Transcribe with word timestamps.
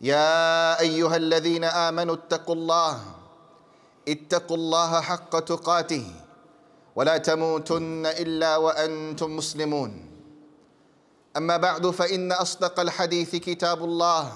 يا 0.00 0.80
أيها 0.80 1.16
الذين 1.16 1.64
آمنوا 1.64 2.14
اتقوا 2.14 2.54
الله 2.54 3.00
اتقوا 4.08 4.56
الله 4.56 5.00
حق 5.00 5.38
تقاته 5.40 6.06
ولا 6.96 7.16
تموتن 7.16 8.06
إلا 8.06 8.56
وأنتم 8.56 9.36
مسلمون. 9.36 10.10
أما 11.36 11.56
بعد 11.56 11.90
فإن 11.90 12.32
أصدق 12.32 12.80
الحديث 12.80 13.36
كتاب 13.36 13.84
الله 13.84 14.32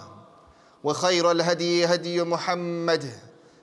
وخير 0.85 1.31
الهدي 1.31 1.85
هدي 1.85 2.23
محمد 2.23 3.13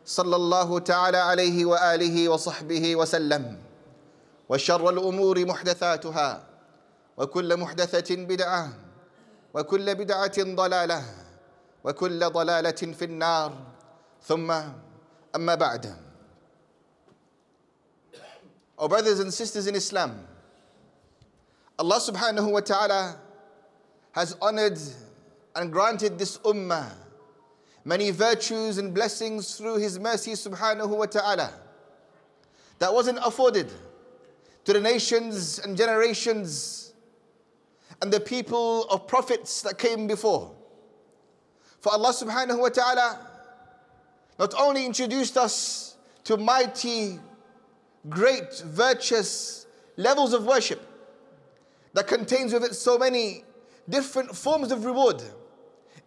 صلى 0.06 0.36
الله 0.36 0.80
تعالى 0.80 1.18
عليه 1.18 1.66
وآله 1.66 2.30
وصحبه 2.30 2.96
وسلم 2.96 3.60
وشر 4.50 4.90
الأمور 4.90 5.46
محدثاتها 5.46 6.44
وكل 7.18 7.58
محدثة 7.58 8.16
بدعة 8.16 8.70
وكل 9.54 9.96
بدعة 9.96 10.38
ضلالة. 10.38 11.04
وكل 11.85 12.31
ضلاله 12.31 12.93
في 12.93 13.05
النار 13.05 13.53
ثم 14.23 14.51
اما 15.35 15.55
بعد 15.55 15.95
Our 18.79 18.89
brothers 18.89 19.21
and 19.21 19.33
sisters 19.33 19.69
in 19.69 19.77
Islam, 19.77 20.27
Allah 21.79 22.01
subhanahu 22.01 22.51
wa 22.51 22.61
ta'ala 22.61 23.17
has 24.13 24.37
honored 24.43 24.79
and 25.55 25.73
granted 25.73 26.19
this 26.19 26.39
ummah 26.39 26.91
many 27.85 28.11
virtues 28.11 28.79
and 28.79 28.95
blessings 28.95 29.57
through 29.57 29.77
His 29.79 29.99
mercy 29.99 30.33
subhanahu 30.33 30.97
wa 30.97 31.07
ta'ala 31.07 31.53
that 32.79 32.93
wasn't 32.93 33.19
afforded 33.25 33.71
to 34.65 34.73
the 34.73 34.81
nations 34.81 35.59
and 35.59 35.77
generations 35.77 36.93
and 38.01 38.13
the 38.13 38.21
people 38.21 38.85
of 38.85 39.07
prophets 39.07 39.63
that 39.63 39.79
came 39.79 40.07
before. 40.07 40.51
For 41.88 41.94
Allah 41.94 42.12
subhanahu 42.12 42.60
wa 42.60 42.68
ta'ala 42.68 43.18
not 44.38 44.54
only 44.60 44.86
introduced 44.86 45.38
us 45.38 45.96
to 46.26 46.36
mighty, 46.36 47.18
great, 48.10 48.60
virtuous 48.60 49.68
levels 49.96 50.34
of 50.34 50.44
worship 50.46 50.82
that 51.94 52.06
contains 52.06 52.52
with 52.52 52.66
it 52.66 52.76
so 52.76 52.98
many 52.98 53.46
different 53.88 54.36
forms 54.36 54.74
of 54.74 54.84
reward 54.84 55.24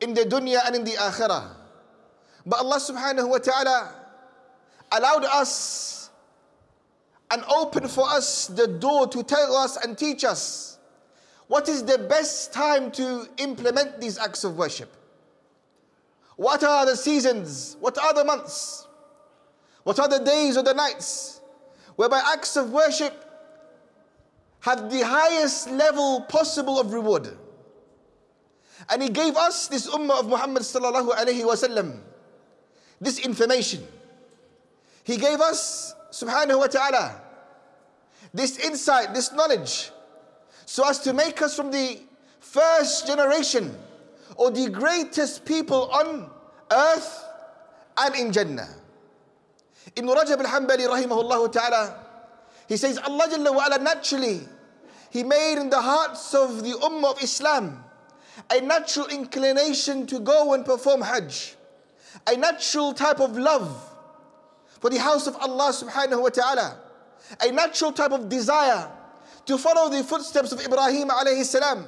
in 0.03 0.13
the 0.13 0.21
dunya 0.21 0.61
and 0.67 0.77
in 0.77 0.85
the 0.85 0.91
akhirah. 1.01 1.49
But 2.45 2.59
Allah 2.59 2.77
subhanahu 2.77 3.31
wa 3.31 3.39
ta'ala 3.39 3.95
allowed 4.93 5.25
us 5.25 6.11
and 7.31 7.43
opened 7.45 7.91
for 7.91 8.07
us 8.07 8.49
the 8.49 8.67
door 8.67 9.09
to 9.09 9.23
tell 9.23 9.57
us 9.57 9.79
and 9.83 9.97
teach 9.97 10.25
us 10.25 10.79
what 11.47 11.71
is 11.71 11.83
the 11.85 11.97
best 11.97 12.53
time 12.53 12.91
to 12.91 13.27
implement 13.39 13.99
these 13.99 14.19
acts 14.19 14.45
of 14.45 14.59
worship. 14.59 14.95
What 16.41 16.65
are 16.65 16.87
the 16.87 16.97
seasons? 16.97 17.77
What 17.81 17.99
are 17.99 18.15
the 18.15 18.25
months? 18.25 18.89
What 19.83 20.01
are 20.01 20.09
the 20.09 20.21
days 20.21 20.57
or 20.57 20.63
the 20.63 20.73
nights 20.73 21.39
whereby 21.97 22.23
acts 22.33 22.57
of 22.57 22.71
worship 22.71 23.13
have 24.61 24.91
the 24.91 25.05
highest 25.05 25.71
level 25.71 26.23
possible 26.23 26.81
of 26.81 26.95
reward? 26.95 27.29
And 28.89 29.03
He 29.03 29.11
gave 29.11 29.37
us, 29.37 29.69
this 29.69 29.87
ummah 29.87 30.21
of 30.21 30.29
Muhammad 30.31 30.63
sallallahu 30.63 31.11
alayhi 31.15 31.45
wasallam, 31.45 32.01
this 32.99 33.19
information. 33.19 33.87
He 35.05 35.19
gave 35.19 35.43
us, 35.43 35.95
subhanahu 36.11 36.59
wa 36.59 36.69
ta'ala, 36.69 37.21
this 38.33 38.59
insight, 38.61 39.13
this 39.13 39.31
knowledge, 39.31 39.91
so 40.65 40.89
as 40.89 41.01
to 41.01 41.13
make 41.13 41.43
us 41.43 41.55
from 41.55 41.71
the 41.71 42.01
first 42.41 43.07
generation 43.07 43.77
or 44.37 44.51
the 44.51 44.69
greatest 44.69 45.45
people 45.45 45.91
on 45.91 46.31
earth 46.71 47.25
and 47.99 48.15
in 48.15 48.33
Jannah. 48.33 48.69
Ibn 49.97 50.09
Rajab 50.09 50.41
al-Hanbali 50.45 50.87
rahimahullah 50.87 51.53
ta'ala, 51.53 52.07
he 52.69 52.77
says 52.77 52.99
Allah 52.99 53.27
Jalla 53.29 53.55
wa 53.55 53.67
ala 53.67 53.79
naturally, 53.83 54.41
He 55.11 55.25
made 55.25 55.59
in 55.59 55.71
the 55.71 55.81
hearts 55.81 56.35
of 56.35 56.63
the 56.63 56.71
Ummah 56.71 57.17
of 57.17 57.23
Islam 57.23 57.85
a 58.51 58.61
natural 58.61 59.07
inclination 59.09 60.07
to 60.07 60.21
go 60.21 60.55
and 60.55 60.65
perform 60.65 61.03
Hajj, 61.03 61.57
a 62.27 62.37
natural 62.37 62.93
type 62.93 63.21
of 63.21 63.37
love 63.37 63.91
for 64.81 64.89
the 64.89 64.99
house 64.99 65.27
of 65.27 65.37
Allah 65.37 65.73
subhanahu 65.73 66.23
wa 66.23 66.29
ta'ala, 66.29 66.79
a 67.43 67.51
natural 67.51 67.93
type 67.93 68.13
of 68.13 68.29
desire 68.29 68.89
to 69.47 69.59
follow 69.59 69.91
the 69.91 70.05
footsteps 70.05 70.53
of 70.53 70.61
Ibrahim 70.61 71.09
alayhi 71.09 71.45
salam 71.45 71.87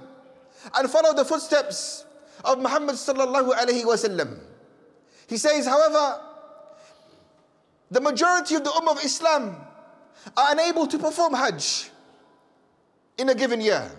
and 0.75 0.91
follow 0.91 1.15
the 1.15 1.25
footsteps 1.25 2.05
of 2.45 2.59
Muhammad 2.59 2.97
sallallahu 2.97 3.55
alayhi 3.55 3.85
wasallam. 3.85 4.39
He 5.29 5.37
says, 5.37 5.67
however, 5.67 6.21
the 7.91 8.01
majority 8.01 8.55
of 8.55 8.65
the 8.65 8.71
Ummah 8.71 8.93
of 8.93 9.05
Islam 9.05 9.57
are 10.37 10.53
unable 10.53 10.87
to 10.87 10.99
perform 10.99 11.35
Hajj 11.35 11.91
in 13.19 13.29
a 13.29 13.35
given 13.35 13.61
year. 13.61 13.91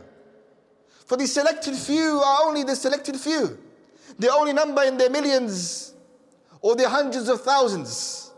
For 1.05 1.17
the 1.17 1.27
selected 1.27 1.75
few 1.75 2.21
are 2.25 2.47
only 2.47 2.63
the 2.63 2.75
selected 2.75 3.17
few. 3.17 3.57
They 4.17 4.29
only 4.29 4.53
number 4.53 4.83
in 4.83 4.97
their 4.97 5.09
millions 5.09 5.93
or 6.61 6.75
their 6.75 6.89
hundreds 6.89 7.29
of 7.29 7.41
thousands. 7.41 8.31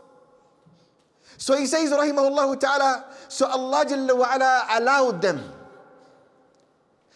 So 1.38 1.56
he 1.56 1.66
says, 1.66 1.90
Rahimahullah 1.90 2.58
ta'ala, 2.58 3.04
so 3.28 3.46
Allah 3.46 3.84
Jalla 3.86 4.16
wa 4.16 4.34
ala 4.34 4.66
allowed 4.80 5.22
them, 5.22 5.40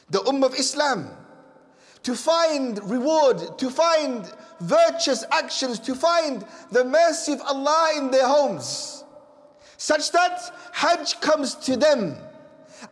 the 0.08 0.18
Ummah 0.20 0.46
of 0.46 0.54
Islam, 0.54 1.08
to 2.10 2.16
find 2.16 2.90
reward, 2.90 3.56
to 3.56 3.70
find 3.70 4.28
virtuous 4.58 5.24
actions, 5.30 5.78
to 5.78 5.94
find 5.94 6.44
the 6.72 6.82
mercy 6.84 7.32
of 7.32 7.40
Allah 7.42 7.92
in 7.98 8.10
their 8.10 8.26
homes, 8.26 9.04
such 9.76 10.10
that 10.10 10.52
Hajj 10.72 11.20
comes 11.20 11.54
to 11.66 11.76
them 11.76 12.16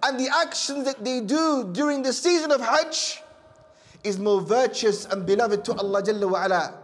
and 0.04 0.20
the 0.20 0.28
actions 0.32 0.84
that 0.84 1.04
they 1.04 1.20
do 1.20 1.68
during 1.72 2.04
the 2.04 2.12
season 2.12 2.52
of 2.52 2.60
Hajj 2.60 3.20
is 4.04 4.20
more 4.20 4.40
virtuous 4.40 5.04
and 5.06 5.26
beloved 5.26 5.64
to 5.64 5.74
Allah 5.74 6.00
Jalla 6.00 6.30
wa 6.30 6.44
ala 6.44 6.78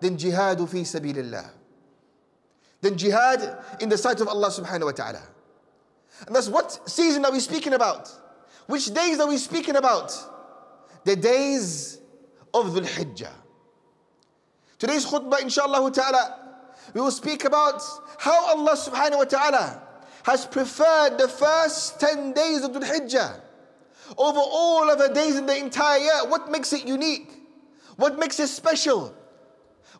than 0.00 0.18
jihad 0.18 0.58
fi 0.68 0.82
sabilillah. 0.82 1.48
Than 2.82 2.98
jihad 2.98 3.64
in 3.80 3.88
the 3.88 3.96
sight 3.96 4.20
of 4.20 4.28
Allah 4.28 4.48
subhanahu 4.48 4.84
wa 4.84 4.92
ta'ala. 4.92 5.22
And 6.26 6.36
that's 6.36 6.48
what 6.50 6.80
season 6.84 7.24
are 7.24 7.32
we 7.32 7.40
speaking 7.40 7.72
about? 7.72 8.12
Which 8.66 8.92
days 8.92 9.20
are 9.20 9.26
we 9.26 9.38
speaking 9.38 9.76
about? 9.76 10.12
The 11.04 11.16
days 11.16 12.00
of 12.52 12.66
Dhul 12.66 12.86
Hijjah. 12.86 13.32
Today's 14.78 15.06
khutbah, 15.06 15.40
inshallah 15.40 15.90
ta'ala, 15.90 16.40
we 16.94 17.00
will 17.00 17.10
speak 17.10 17.44
about 17.44 17.82
how 18.18 18.56
Allah 18.56 18.76
subhanahu 18.76 19.18
wa 19.18 19.24
ta'ala 19.24 19.82
has 20.24 20.46
preferred 20.46 21.18
the 21.18 21.28
first 21.28 22.00
10 22.00 22.32
days 22.32 22.62
of 22.64 22.72
Dhul 22.72 22.84
Hijjah 22.84 23.40
over 24.16 24.40
all 24.40 24.90
other 24.90 25.12
days 25.12 25.36
in 25.36 25.46
the 25.46 25.56
entire 25.56 25.98
year. 25.98 26.26
What 26.26 26.50
makes 26.50 26.72
it 26.72 26.86
unique? 26.86 27.32
What 27.96 28.18
makes 28.18 28.38
it 28.40 28.48
special? 28.48 29.14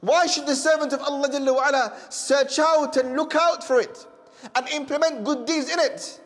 Why 0.00 0.26
should 0.26 0.46
the 0.46 0.54
servant 0.54 0.92
of 0.92 1.00
Allah 1.00 1.28
Jalla 1.28 2.12
search 2.12 2.58
out 2.58 2.96
and 2.96 3.16
look 3.16 3.34
out 3.34 3.64
for 3.64 3.80
it 3.80 4.06
and 4.54 4.68
implement 4.68 5.24
good 5.24 5.44
deeds 5.44 5.70
in 5.70 5.80
it? 5.80 6.20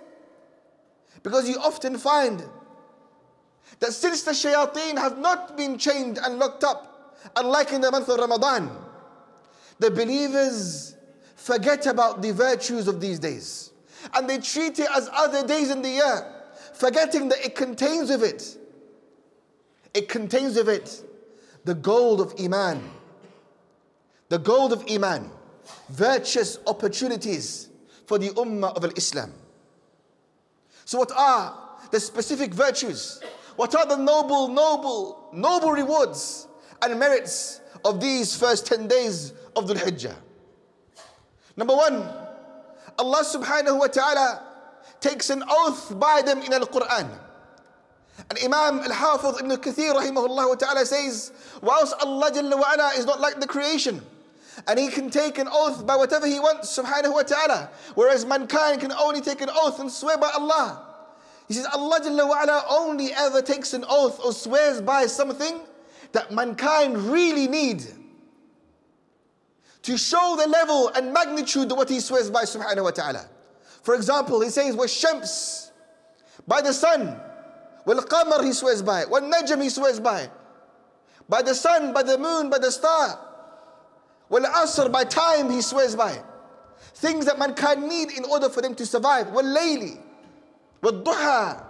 Because 1.22 1.48
you 1.48 1.56
often 1.56 1.96
find 1.96 2.42
that 3.80 3.92
since 3.92 4.22
the 4.22 4.32
shayateen 4.32 4.98
have 4.98 5.18
not 5.18 5.56
been 5.56 5.78
chained 5.78 6.18
and 6.18 6.38
locked 6.38 6.64
up, 6.64 7.18
unlike 7.36 7.72
in 7.72 7.80
the 7.80 7.90
month 7.90 8.08
of 8.08 8.18
Ramadan, 8.18 8.70
the 9.78 9.90
believers 9.90 10.96
forget 11.36 11.86
about 11.86 12.22
the 12.22 12.32
virtues 12.32 12.86
of 12.86 13.00
these 13.00 13.18
days 13.18 13.72
and 14.14 14.28
they 14.28 14.38
treat 14.38 14.78
it 14.78 14.88
as 14.94 15.08
other 15.12 15.46
days 15.46 15.70
in 15.70 15.82
the 15.82 15.88
year, 15.88 16.26
forgetting 16.74 17.28
that 17.28 17.44
it 17.44 17.54
contains 17.54 18.10
of 18.10 18.22
it. 18.22 18.56
It 19.94 20.08
contains 20.08 20.56
of 20.56 20.68
it 20.68 21.02
the 21.64 21.74
gold 21.74 22.20
of 22.20 22.34
Iman, 22.40 22.82
the 24.28 24.38
gold 24.38 24.72
of 24.72 24.84
Iman, 24.90 25.30
virtuous 25.90 26.58
opportunities 26.66 27.68
for 28.06 28.18
the 28.18 28.30
Ummah 28.30 28.74
of 28.76 28.84
Islam. 28.96 29.32
So, 30.84 30.98
what 30.98 31.12
are 31.12 31.56
the 31.90 32.00
specific 32.00 32.52
virtues? 32.52 33.22
What 33.56 33.74
are 33.74 33.86
the 33.86 33.96
noble, 33.96 34.48
noble, 34.48 35.28
noble 35.32 35.72
rewards 35.72 36.48
and 36.82 36.98
merits 36.98 37.60
of 37.84 38.00
these 38.00 38.36
first 38.36 38.66
10 38.66 38.88
days 38.88 39.32
of 39.56 39.66
Dhul 39.66 39.76
Hijjah. 39.76 40.14
Number 41.56 41.74
one, 41.74 41.94
Allah 42.98 43.24
subhanahu 43.24 43.78
wa 43.78 43.86
ta'ala 43.86 44.42
takes 45.00 45.30
an 45.30 45.42
oath 45.48 45.98
by 45.98 46.22
them 46.22 46.40
in 46.42 46.52
Al 46.52 46.66
Quran. 46.66 47.08
And 48.30 48.38
Imam 48.44 48.80
Al 48.80 48.92
Hafiz 48.92 49.40
ibn 49.40 49.50
Kathir 49.56 49.94
rahimahullah 49.94 50.48
wa 50.48 50.54
ta'ala 50.54 50.86
says, 50.86 51.32
whilst 51.60 51.94
Allah 52.00 52.30
Jalla 52.30 52.58
wa 52.58 52.72
ala 52.72 52.90
is 52.96 53.06
not 53.06 53.20
like 53.20 53.40
the 53.40 53.46
creation, 53.46 54.00
and 54.68 54.78
he 54.78 54.88
can 54.88 55.10
take 55.10 55.38
an 55.38 55.48
oath 55.50 55.86
by 55.86 55.96
whatever 55.96 56.26
he 56.26 56.38
wants, 56.38 56.76
subhanahu 56.76 57.14
wa 57.14 57.22
ta'ala, 57.22 57.70
whereas 57.94 58.24
mankind 58.24 58.80
can 58.80 58.92
only 58.92 59.20
take 59.20 59.40
an 59.40 59.48
oath 59.50 59.80
and 59.80 59.90
swear 59.90 60.18
by 60.18 60.30
Allah. 60.36 60.91
He 61.52 61.58
says, 61.58 61.66
Allah 61.66 62.00
Jalla 62.00 62.64
only 62.70 63.12
ever 63.12 63.42
takes 63.42 63.74
an 63.74 63.84
oath 63.86 64.18
or 64.24 64.32
swears 64.32 64.80
by 64.80 65.04
something 65.04 65.60
that 66.12 66.32
mankind 66.32 66.96
really 66.96 67.46
need 67.46 67.84
to 69.82 69.98
show 69.98 70.34
the 70.40 70.48
level 70.48 70.88
and 70.88 71.12
magnitude 71.12 71.70
of 71.70 71.76
what 71.76 71.90
He 71.90 72.00
swears 72.00 72.30
by 72.30 72.44
subhanahu 72.44 72.84
wa 72.84 72.90
ta'ala. 72.90 73.28
For 73.82 73.94
example, 73.94 74.40
He 74.40 74.48
says, 74.48 74.74
shams 74.90 75.72
by 76.48 76.62
the 76.62 76.72
sun, 76.72 77.20
qamar 77.86 78.42
He 78.42 78.54
swears 78.54 78.80
by, 78.80 79.04
najm 79.04 79.62
He 79.62 79.68
swears 79.68 80.00
by, 80.00 80.30
by 81.28 81.42
the 81.42 81.54
sun, 81.54 81.92
by 81.92 82.02
the 82.02 82.16
moon, 82.16 82.48
by 82.48 82.60
the 82.60 82.72
star, 82.72 83.18
asr 84.30 84.90
by 84.90 85.04
time 85.04 85.50
He 85.50 85.60
swears 85.60 85.96
by. 85.96 86.18
Things 86.94 87.26
that 87.26 87.38
mankind 87.38 87.86
need 87.86 88.10
in 88.12 88.24
order 88.24 88.48
for 88.48 88.62
them 88.62 88.74
to 88.76 88.86
survive. 88.86 89.32
Wal-layli, 89.32 89.98
وَاللَّيْلِ 90.83 91.03
وَالضُّحَى 91.03 91.63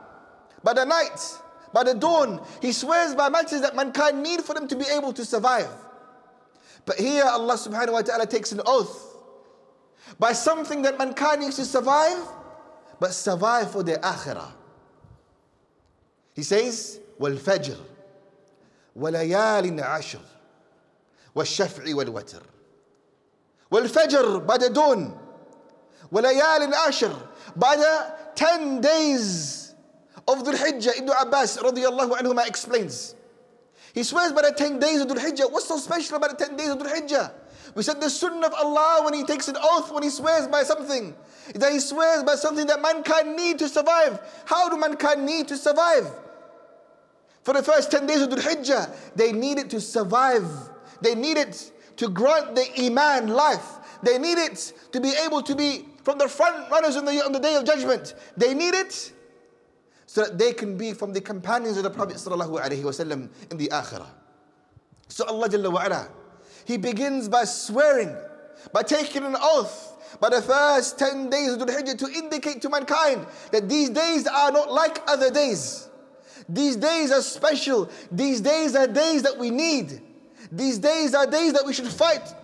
by 0.63 0.73
the 0.73 0.85
night, 0.85 1.37
by 1.73 1.83
the 1.83 1.93
dawn. 1.93 2.41
He 2.61 2.71
swears 2.71 3.15
by 3.15 3.29
matters 3.29 3.61
that 3.61 3.75
mankind 3.75 4.21
need 4.21 4.41
for 4.41 4.53
them 4.53 4.67
to 4.67 4.75
be 4.75 4.85
able 4.85 5.13
to 5.13 5.23
survive. 5.23 5.69
But 6.85 6.97
here 6.97 7.23
Allah 7.25 7.53
subhanahu 7.55 7.93
wa 7.93 8.01
ta'ala 8.01 8.25
takes 8.25 8.51
an 8.51 8.61
oath 8.65 9.15
by 10.19 10.33
something 10.33 10.81
that 10.83 10.97
mankind 10.97 11.41
needs 11.41 11.57
to 11.57 11.65
survive, 11.65 12.17
but 12.99 13.13
survive 13.13 13.71
for 13.71 13.83
their 13.83 13.99
akhirah. 13.99 14.51
He 16.33 16.43
says, 16.43 16.99
وَالْفَجْرِ 17.19 17.77
وَلَيَالٍ 18.97 19.79
عَشْرٍ 19.79 20.19
وَالشَّفْعِ 21.35 21.93
وَالْوَتْرِ 21.93 22.41
وَالْفَجْرِ 23.71 24.45
by 24.47 24.57
the 24.57 24.69
dawn 24.69 25.17
وَلَيَالٍ 26.11 26.73
عَشْرٍ 26.73 27.27
by 27.55 27.75
the 27.75 28.13
10 28.35 28.81
days 28.81 29.73
of 30.27 30.43
Dhul 30.43 30.55
Hijjah, 30.55 30.97
Ibn 30.99 31.09
Abbas 31.09 31.57
radiallahu 31.57 32.17
anhuma 32.17 32.47
explains. 32.47 33.15
He 33.93 34.03
swears 34.03 34.31
by 34.31 34.43
the 34.43 34.51
10 34.51 34.79
days 34.79 35.01
of 35.01 35.07
Dhul 35.07 35.17
Hijjah. 35.17 35.51
What's 35.51 35.67
so 35.67 35.77
special 35.77 36.17
about 36.17 36.37
the 36.37 36.45
10 36.45 36.55
days 36.55 36.69
of 36.69 36.77
Dhul 36.77 36.93
Hijjah? 36.93 37.31
We 37.75 37.83
said 37.83 37.99
the 37.99 38.09
sunnah 38.09 38.47
of 38.47 38.53
Allah 38.53 39.01
when 39.03 39.13
He 39.13 39.23
takes 39.23 39.47
an 39.47 39.57
oath, 39.61 39.91
when 39.91 40.03
He 40.03 40.09
swears 40.09 40.47
by 40.47 40.63
something, 40.63 41.15
that 41.55 41.71
He 41.71 41.79
swears 41.79 42.23
by 42.23 42.35
something 42.35 42.67
that 42.67 42.81
mankind 42.81 43.35
need 43.35 43.59
to 43.59 43.69
survive. 43.69 44.19
How 44.45 44.69
do 44.69 44.77
mankind 44.77 45.25
need 45.25 45.47
to 45.47 45.57
survive? 45.57 46.07
For 47.43 47.53
the 47.53 47.63
first 47.63 47.91
10 47.91 48.05
days 48.05 48.21
of 48.21 48.29
Dhul 48.29 48.41
Hijjah, 48.41 48.93
they 49.15 49.31
needed 49.31 49.69
to 49.71 49.81
survive. 49.81 50.47
They 51.01 51.15
needed 51.15 51.55
to 51.97 52.09
grant 52.09 52.55
the 52.55 52.67
Iman 52.81 53.29
life. 53.29 53.65
They 54.03 54.17
needed 54.17 54.57
to 54.91 54.99
be 54.99 55.13
able 55.25 55.41
to 55.43 55.55
be 55.55 55.85
from 56.02 56.18
the 56.18 56.28
front 56.28 56.70
runners 56.70 56.96
on 56.96 57.04
the, 57.04 57.24
on 57.24 57.32
the 57.32 57.38
day 57.38 57.54
of 57.54 57.64
judgment. 57.64 58.14
They 58.36 58.54
need 58.54 58.74
it 58.74 59.12
so 60.06 60.24
that 60.24 60.38
they 60.38 60.52
can 60.52 60.76
be 60.76 60.92
from 60.92 61.12
the 61.12 61.20
companions 61.20 61.76
of 61.76 61.84
the 61.84 61.90
Prophet 61.90 62.16
in 62.16 63.56
the 63.56 63.68
Akhirah. 63.68 64.06
So 65.08 65.24
Allah 65.26 65.48
Jalla 65.48 65.72
wa'ala, 65.72 66.08
He 66.64 66.76
begins 66.76 67.28
by 67.28 67.44
swearing, 67.44 68.14
by 68.72 68.82
taking 68.82 69.24
an 69.24 69.36
oath 69.40 69.92
by 70.20 70.28
the 70.28 70.42
first 70.42 70.98
10 70.98 71.30
days 71.30 71.52
of 71.52 71.60
the 71.60 71.66
Hijjah 71.66 71.96
to 71.98 72.08
indicate 72.08 72.60
to 72.62 72.68
mankind 72.68 73.26
that 73.50 73.68
these 73.68 73.90
days 73.90 74.26
are 74.26 74.52
not 74.52 74.70
like 74.70 75.02
other 75.06 75.30
days. 75.30 75.88
These 76.48 76.76
days 76.76 77.10
are 77.10 77.22
special. 77.22 77.90
These 78.10 78.40
days 78.40 78.74
are 78.74 78.86
days 78.86 79.22
that 79.22 79.38
we 79.38 79.50
need. 79.50 80.02
These 80.50 80.78
days 80.78 81.14
are 81.14 81.26
days 81.26 81.54
that 81.54 81.64
we 81.64 81.72
should 81.72 81.86
fight, 81.86 82.34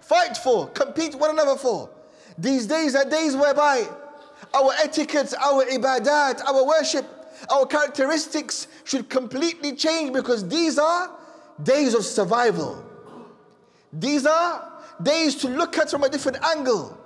fight 0.00 0.36
for, 0.36 0.68
compete 0.70 1.14
one 1.14 1.30
another 1.30 1.56
for. 1.56 1.88
These 2.38 2.66
days 2.66 2.94
are 2.94 3.04
days 3.04 3.36
whereby 3.36 3.86
our 4.54 4.72
etiquette, 4.82 5.34
our 5.40 5.64
ibadat, 5.64 6.44
our 6.44 6.66
worship, 6.66 7.06
our 7.50 7.66
characteristics 7.66 8.68
should 8.84 9.08
completely 9.08 9.74
change 9.74 10.12
because 10.12 10.46
these 10.48 10.78
are 10.78 11.10
days 11.62 11.94
of 11.94 12.04
survival. 12.04 12.84
These 13.92 14.26
are 14.26 14.70
days 15.02 15.34
to 15.36 15.48
look 15.48 15.76
at 15.78 15.90
from 15.90 16.04
a 16.04 16.08
different 16.08 16.42
angle. 16.44 16.98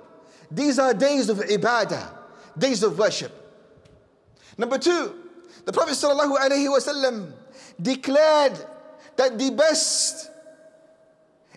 These 0.49 0.79
are 0.79 0.93
days 0.93 1.29
of 1.29 1.39
ibadah, 1.39 2.09
days 2.57 2.83
of 2.83 2.97
worship. 2.97 3.33
Number 4.57 4.77
two, 4.77 5.13
the 5.65 5.73
Prophet 5.73 5.93
ﷺ 5.93 7.31
declared 7.81 8.57
that 9.17 9.37
the 9.37 9.51
best 9.51 10.29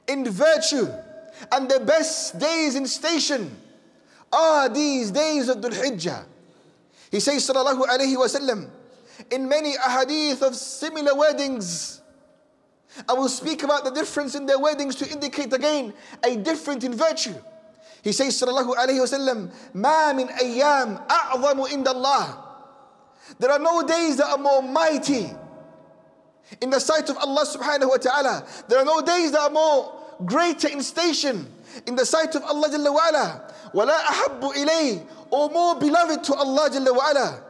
in 0.09 0.29
virtue 0.29 0.89
and 1.53 1.71
the 1.71 1.81
best 1.81 2.39
days 2.39 2.75
in 2.75 2.87
station 2.87 3.57
are 4.33 4.69
these 4.69 5.11
days 5.11 5.49
of 5.49 5.59
Dhul 5.59 5.73
Hijjah. 5.73 6.25
He 7.11 7.21
says, 7.21 7.49
Sallallahu 7.49 7.87
Alaihi 7.87 8.17
Wasallam, 8.17 8.71
in 9.31 9.49
many 9.49 9.75
ahadith 9.75 10.43
of 10.43 10.55
similar 10.55 11.15
weddings. 11.15 12.01
I 13.09 13.13
will 13.13 13.29
speak 13.29 13.63
about 13.63 13.85
the 13.85 13.91
difference 13.91 14.35
in 14.35 14.47
their 14.47 14.59
weddings 14.59 14.97
to 14.97 15.09
indicate 15.09 15.53
again 15.53 15.95
a 16.25 16.37
difference 16.37 16.85
in 16.85 16.95
virtue. 16.95 17.35
He 18.03 18.13
says, 18.13 18.41
Sallallahu 18.41 18.75
Alaihi 18.75 19.01
Wasallam, 19.01 19.53
Ma 19.75 20.13
min 20.13 20.29
ayyam 20.29 21.07
a'zamu 21.07 21.69
inda 21.69 21.89
Allah. 21.89 22.47
There 23.39 23.51
are 23.51 23.59
no 23.59 23.83
days 23.83 24.17
that 24.17 24.27
are 24.27 24.39
more 24.39 24.63
mighty 24.63 25.31
in 26.61 26.71
the 26.71 26.81
sight 26.81 27.09
of 27.11 27.17
Allah 27.19 27.45
subhanahu 27.47 27.91
wa 27.91 27.97
ta'ala. 27.97 28.47
There 28.69 28.79
are 28.79 28.85
no 28.85 29.01
days 29.03 29.33
that 29.33 29.41
are 29.41 29.51
more 29.51 30.00
greater 30.26 30.68
in 30.68 30.82
station 30.82 31.48
in 31.86 31.96
the 31.96 32.06
sight 32.06 32.36
of 32.36 32.44
Allah 32.44 32.70
Jalla 32.70 32.96
wa'ala. 32.96 33.52
وَلَا 33.74 34.00
أَحَبُّ 34.00 34.54
إِلَيْهِ 34.54 35.08
Or 35.32 35.50
more 35.50 35.76
beloved 35.76 36.24
to 36.26 36.36
Allah 36.36 36.70
Jalla 36.70 36.98
wa'ala 36.98 37.44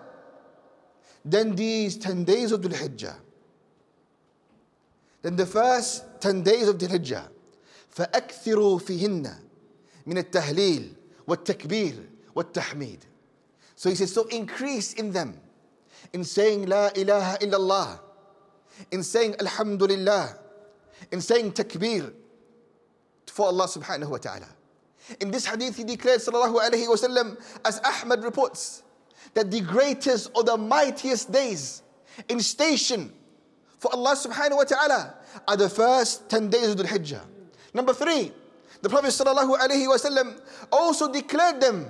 than 1.24 1.56
these 1.56 1.98
10 1.98 2.24
days 2.24 2.52
of 2.52 2.62
Dhul 2.62 2.74
Hijjah. 2.74 3.16
Then 5.22 5.36
the 5.36 5.46
first 5.46 6.04
10 6.22 6.44
days 6.44 6.68
of 6.68 6.78
Dhul 6.78 6.90
Hijjah. 6.90 7.28
فأكثروا 7.96 8.80
فيهن 8.80 9.34
من 10.06 10.18
التهليل 10.18 10.94
والتكبير 11.28 11.96
والتحميد. 12.36 13.00
So 13.76 13.90
he 13.90 13.96
says, 13.96 14.14
so 14.14 14.24
increase 14.28 14.94
in 14.94 15.12
them 15.12 15.40
in 16.14 16.24
saying 16.24 16.68
La 16.68 16.90
ilaha 16.96 17.38
illallah, 17.40 18.00
in 18.92 19.04
saying 19.04 19.36
Alhamdulillah, 19.40 20.38
in 21.12 21.22
saying 21.22 21.54
takbir 21.54 22.12
for 23.31 23.47
Allah 23.47 23.65
subhanahu 23.67 24.09
wa 24.09 24.19
ta'ala. 24.19 24.49
In 25.21 25.31
this 25.31 25.47
hadith, 25.47 25.77
he 25.77 25.85
declared, 25.85 26.21
sallallahu 26.21 26.61
alayhi 26.61 26.87
wasallam, 26.87 27.41
as 27.65 27.81
Ahmad 27.85 28.23
reports, 28.23 28.83
that 29.35 29.51
the 29.51 29.61
greatest 29.61 30.31
or 30.35 30.45
the 30.45 30.57
mightiest 30.57 31.33
days 31.33 31.83
in 32.29 32.41
station 32.41 33.13
for 33.79 33.93
Allah 33.95 34.15
subhanahu 34.15 34.57
wa 34.57 34.65
ta'ala 34.65 35.15
are 35.49 35.57
the 35.57 35.69
first 35.69 36.29
10 36.29 36.51
days 36.51 36.69
of 36.71 36.77
the 36.77 36.85
Hijjah. 36.85 37.23
Number 37.73 37.95
three, 37.95 38.33
the 38.83 38.89
Prophet 38.89 39.09
sallallahu 39.09 39.59
alayhi 39.59 39.87
wasallam 39.87 40.41
also 40.73 41.11
declared 41.13 41.61
them 41.61 41.87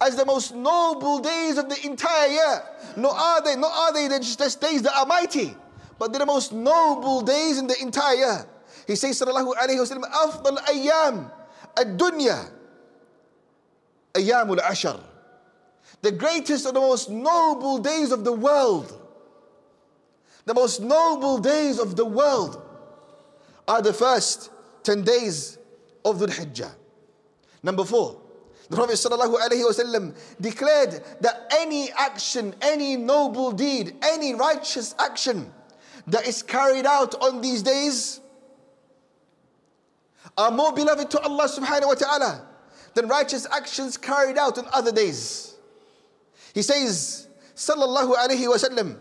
as 0.00 0.16
the 0.16 0.24
most 0.24 0.54
noble 0.54 1.18
days 1.18 1.58
of 1.58 1.68
the 1.68 1.76
entire 1.84 2.28
year. 2.28 2.62
Nor 2.96 3.12
are 3.12 3.42
they, 3.42 3.56
nor 3.56 3.70
are 3.70 3.92
they 3.92 4.08
just 4.18 4.60
days 4.60 4.82
that 4.82 4.94
are 4.96 5.06
mighty, 5.06 5.54
but 5.98 6.12
they're 6.12 6.20
the 6.20 6.26
most 6.26 6.52
noble 6.52 7.20
days 7.20 7.58
in 7.58 7.66
the 7.66 7.80
entire 7.80 8.14
year. 8.14 8.46
He 8.87 8.95
says, 8.95 9.19
sallallahu 9.19 9.55
alayhi 9.55 9.79
wa 9.79 9.85
sallam, 9.85 10.11
أفضل 10.11 10.57
أيام 10.67 11.29
الدنيا 11.77 12.51
أيام 14.15 14.57
العشر. 14.57 14.99
The 16.01 16.11
greatest 16.11 16.65
and 16.65 16.75
the 16.75 16.79
most 16.79 17.09
noble 17.09 17.77
days 17.79 18.11
of 18.11 18.23
the 18.23 18.33
world. 18.33 18.95
The 20.45 20.53
most 20.53 20.81
noble 20.81 21.37
days 21.37 21.77
of 21.77 21.95
the 21.95 22.05
world 22.05 22.61
are 23.67 23.81
the 23.81 23.93
first 23.93 24.49
10 24.83 25.03
days 25.03 25.57
of 26.05 26.19
the 26.19 26.27
Hijjah. 26.27 26.71
Number 27.61 27.83
four, 27.83 28.19
the 28.69 28.75
Prophet 28.75 28.93
ﷺ 28.93 30.15
declared 30.39 31.03
that 31.21 31.51
any 31.51 31.91
action, 31.91 32.55
any 32.61 32.95
noble 32.95 33.51
deed, 33.51 33.95
any 34.01 34.33
righteous 34.33 34.95
action 34.97 35.51
that 36.07 36.27
is 36.27 36.41
carried 36.41 36.85
out 36.85 37.15
on 37.21 37.41
these 37.41 37.61
days 37.61 38.21
are 40.37 40.51
more 40.51 40.73
beloved 40.73 41.09
to 41.11 41.19
Allah 41.19 41.47
subhanahu 41.47 41.87
wa 41.87 41.93
ta'ala 41.93 42.45
than 42.93 43.07
righteous 43.07 43.47
actions 43.51 43.97
carried 43.97 44.37
out 44.37 44.57
on 44.57 44.65
other 44.73 44.91
days. 44.91 45.55
He 46.53 46.61
says, 46.61 47.27
Sallallahu 47.55 48.15
alayhi 48.15 48.47
wa 48.47 48.55
sallam, 48.55 48.97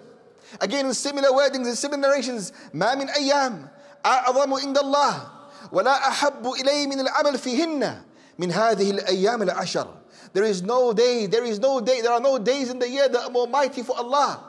again 0.61 0.87
in 0.87 0.95
similar 0.95 1.29
wordings 1.29 1.67
and 1.67 1.79
similar 1.79 2.01
narrations, 2.01 2.53
ما 2.75 2.95
من 2.95 3.09
أيام 3.09 3.69
أعظم 4.05 4.55
عند 4.55 4.79
الله 4.79 5.31
ولا 5.73 6.09
أحب 6.09 6.47
إلي 6.47 6.87
من 6.87 7.01
العمل 7.01 7.39
فيهن 7.39 8.03
من 8.39 8.53
هذه 8.53 8.91
الأيام 8.91 9.43
العشر 9.43 9.89
There 10.35 10.45
is 10.45 10.63
no 10.63 10.93
day, 10.93 11.27
there 11.27 11.45
is 11.45 11.59
no 11.59 11.81
day, 11.81 12.01
there 12.03 12.13
are 12.13 12.21
no 12.21 12.39
days 12.39 12.71
in 12.71 12.79
the 12.79 12.89
year 12.89 13.09
that 13.09 13.25
are 13.25 13.31
more 13.31 13.47
mighty 13.47 13.83
for 13.83 13.97
Allah 13.97 14.45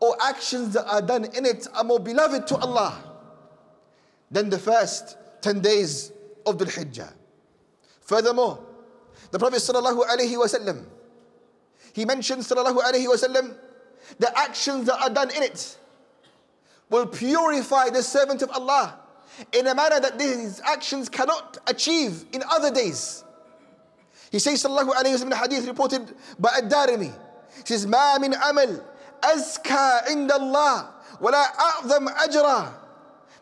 or 0.00 0.16
actions 0.22 0.74
that 0.74 0.86
are 0.86 1.02
done 1.02 1.24
in 1.24 1.44
it 1.44 1.66
are 1.74 1.84
more 1.84 1.98
beloved 1.98 2.46
to 2.48 2.56
Allah 2.56 3.02
than 4.30 4.50
the 4.50 4.58
first 4.58 5.16
10 5.41 5.61
days 5.61 6.11
of 6.45 6.57
the 6.57 6.65
Hijjah. 6.65 7.13
Furthermore, 8.01 8.63
the 9.31 9.39
Prophet 9.39 9.57
sallallahu 9.57 10.05
alaihi 10.05 10.35
wasallam 10.35 10.85
he 11.93 12.05
mentions 12.05 12.47
sallallahu 12.47 12.79
alaihi 12.81 13.07
wasallam 13.07 13.55
the 14.19 14.37
actions 14.37 14.85
that 14.85 14.99
are 15.01 15.09
done 15.09 15.29
in 15.35 15.43
it 15.43 15.77
will 16.89 17.07
purify 17.07 17.89
the 17.89 18.03
servant 18.03 18.41
of 18.41 18.49
Allah 18.51 18.99
in 19.53 19.67
a 19.67 19.75
manner 19.75 19.99
that 19.99 20.19
these 20.19 20.59
actions 20.61 21.07
cannot 21.07 21.57
achieve 21.67 22.25
in 22.33 22.43
other 22.49 22.69
days. 22.71 23.23
He 24.31 24.39
says 24.39 24.63
sallallahu 24.63 24.91
alaihi 24.91 25.15
wasallam 25.15 25.33
hadith 25.33 25.67
reported 25.67 26.13
by 26.39 26.51
Ad-Darimi. 26.57 27.13
He 27.55 27.65
says, 27.65 27.85
"Ma 27.87 28.17
min 28.19 28.33
amal 28.33 28.83
azka 29.21 30.07
inda 30.07 30.31
Allah 30.31 30.93
wala 31.19 31.43
a'zam 31.57 32.07
ajra." 32.07 32.80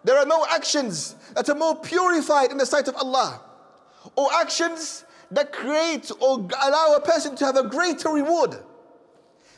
There 0.03 0.18
are 0.18 0.25
no 0.25 0.46
actions 0.50 1.15
that 1.36 1.50
are 1.50 1.56
more 1.56 1.75
purified 1.75 2.51
in 2.51 2.58
the 2.58 2.65
sight 2.65 2.88
of 2.88 2.96
Allah, 2.96 3.41
or 4.15 4.29
actions 4.34 5.06
that 5.32 5.51
create 5.51 6.12
or 6.20 6.48
allow 6.62 6.96
a 6.96 7.01
person 7.01 7.36
to 7.36 7.46
have 7.46 7.58
a 7.58 7.68
greater 7.68 8.10
reward 8.10 8.58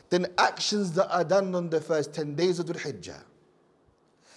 than 0.09 0.27
actions 0.37 0.91
that 0.93 1.09
are 1.13 1.23
done 1.23 1.55
on 1.55 1.69
the 1.69 1.79
first 1.79 2.13
10 2.13 2.35
days 2.35 2.59
of 2.59 2.67
the 2.67 2.73
Hijjah. 2.73 3.23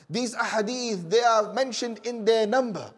These 0.09 0.37
ahadith, 0.37 1.11
they 1.11 1.23
are 1.23 1.53
mentioned 1.53 2.01
in 2.05 2.25
their 2.25 2.47
number. 2.47 2.93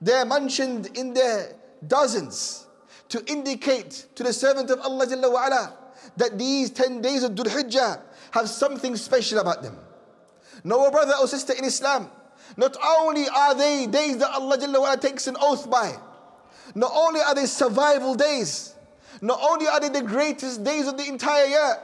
They 0.00 0.14
are 0.14 0.24
mentioned 0.24 0.96
in 0.96 1.14
their 1.14 1.54
dozens 1.86 2.66
to 3.10 3.22
indicate 3.26 4.06
to 4.16 4.22
the 4.22 4.32
servant 4.32 4.70
of 4.70 4.80
Allah 4.80 5.06
Jalla 5.06 5.74
that 6.16 6.38
these 6.38 6.70
10 6.70 7.02
days 7.02 7.22
of 7.22 7.32
Dhul 7.32 7.46
Hijjah 7.46 8.00
have 8.32 8.48
something 8.48 8.96
special 8.96 9.38
about 9.38 9.62
them. 9.62 9.76
No 10.64 10.90
brother 10.90 11.12
or 11.20 11.28
sister 11.28 11.52
in 11.52 11.64
Islam, 11.64 12.10
not 12.56 12.76
only 12.84 13.26
are 13.28 13.54
they 13.54 13.86
days 13.86 14.18
that 14.18 14.30
Allah 14.30 14.58
Jalla 14.58 15.00
takes 15.00 15.26
an 15.26 15.36
oath 15.40 15.70
by, 15.70 15.96
not 16.74 16.92
only 16.94 17.20
are 17.20 17.34
they 17.34 17.46
survival 17.46 18.14
days, 18.14 18.74
not 19.20 19.38
only 19.42 19.66
are 19.66 19.80
they 19.80 19.88
the 19.88 20.02
greatest 20.02 20.64
days 20.64 20.86
of 20.86 20.96
the 20.96 21.06
entire 21.06 21.46
year, 21.46 21.76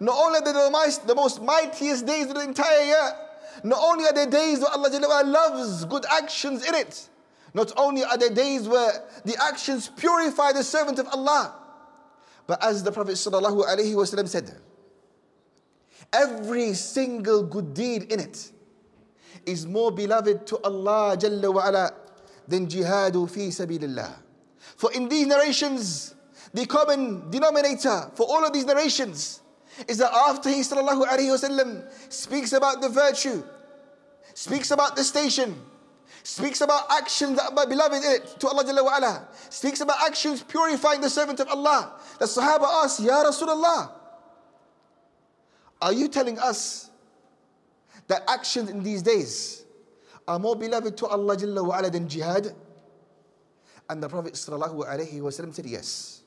not 0.00 0.16
only 0.18 0.38
are 0.38 0.44
they 0.44 0.52
the 0.52 1.14
most, 1.14 1.42
mightiest 1.42 2.06
days 2.06 2.26
of 2.26 2.34
the 2.34 2.42
entire 2.42 2.84
year, 2.84 3.12
not 3.64 3.78
only 3.82 4.04
are 4.04 4.12
there 4.12 4.26
days 4.26 4.60
where 4.60 4.70
Allah 4.70 4.90
Jalla 4.90 5.24
loves 5.24 5.84
good 5.86 6.04
actions 6.10 6.66
in 6.66 6.74
it, 6.74 7.08
not 7.54 7.72
only 7.76 8.04
are 8.04 8.18
there 8.18 8.30
days 8.30 8.68
where 8.68 9.02
the 9.24 9.36
actions 9.42 9.88
purify 9.96 10.52
the 10.52 10.62
servant 10.62 10.98
of 10.98 11.08
Allah, 11.08 11.54
but 12.46 12.62
as 12.62 12.82
the 12.84 12.92
Prophet 12.92 13.14
ﷺ 13.14 14.28
said, 14.28 14.54
every 16.12 16.74
single 16.74 17.42
good 17.42 17.74
deed 17.74 18.12
in 18.12 18.20
it 18.20 18.52
is 19.46 19.66
more 19.66 19.90
beloved 19.92 20.46
to 20.48 20.58
Allah 20.58 21.16
Jalla 21.16 21.54
wa'ala 21.54 21.94
than 22.46 22.66
jihadu 22.66 23.30
fi 23.30 23.48
sabilillah. 23.48 24.14
For 24.76 24.92
in 24.92 25.08
these 25.08 25.26
narrations, 25.26 26.14
the 26.52 26.66
common 26.66 27.30
denominator 27.30 28.10
for 28.14 28.26
all 28.26 28.44
of 28.44 28.52
these 28.52 28.64
narrations 28.64 29.40
is 29.88 29.98
that 29.98 30.12
after 30.12 30.48
he 30.48 30.60
sallallahu 30.60 31.06
alaihi 31.06 31.30
wasallam 31.30 31.84
speaks 32.12 32.52
about 32.52 32.80
the 32.80 32.88
virtue, 32.88 33.42
speaks 34.34 34.70
about 34.70 34.96
the 34.96 35.04
station, 35.04 35.54
speaks 36.22 36.60
about 36.60 36.90
actions 36.90 37.36
that 37.38 37.52
are 37.56 37.66
beloved 37.66 37.96
in 37.96 38.10
it 38.12 38.26
to 38.40 38.48
Allah 38.48 38.64
Jalla 38.64 38.84
wa'ala, 38.84 39.24
speaks 39.50 39.80
about 39.80 39.96
actions 40.04 40.42
purifying 40.42 41.00
the 41.00 41.10
servant 41.10 41.40
of 41.40 41.48
Allah. 41.48 41.92
The 42.18 42.26
Sahaba 42.26 42.84
asked, 42.84 43.00
Ya 43.00 43.22
Rasulullah, 43.22 43.90
are 45.80 45.92
you 45.92 46.08
telling 46.08 46.38
us 46.38 46.90
that 48.08 48.22
actions 48.28 48.70
in 48.70 48.82
these 48.82 49.02
days 49.02 49.64
are 50.28 50.38
more 50.38 50.56
beloved 50.56 50.96
to 50.98 51.06
Allah 51.06 51.36
Jalla 51.36 51.66
wa'ala 51.66 51.92
than 51.92 52.08
jihad? 52.08 52.54
And 53.88 54.02
the 54.02 54.08
Prophet 54.08 54.34
sallallahu 54.34 54.86
alaihi 54.86 55.20
wasallam 55.20 55.54
said 55.54 55.66
yes. 55.66 56.22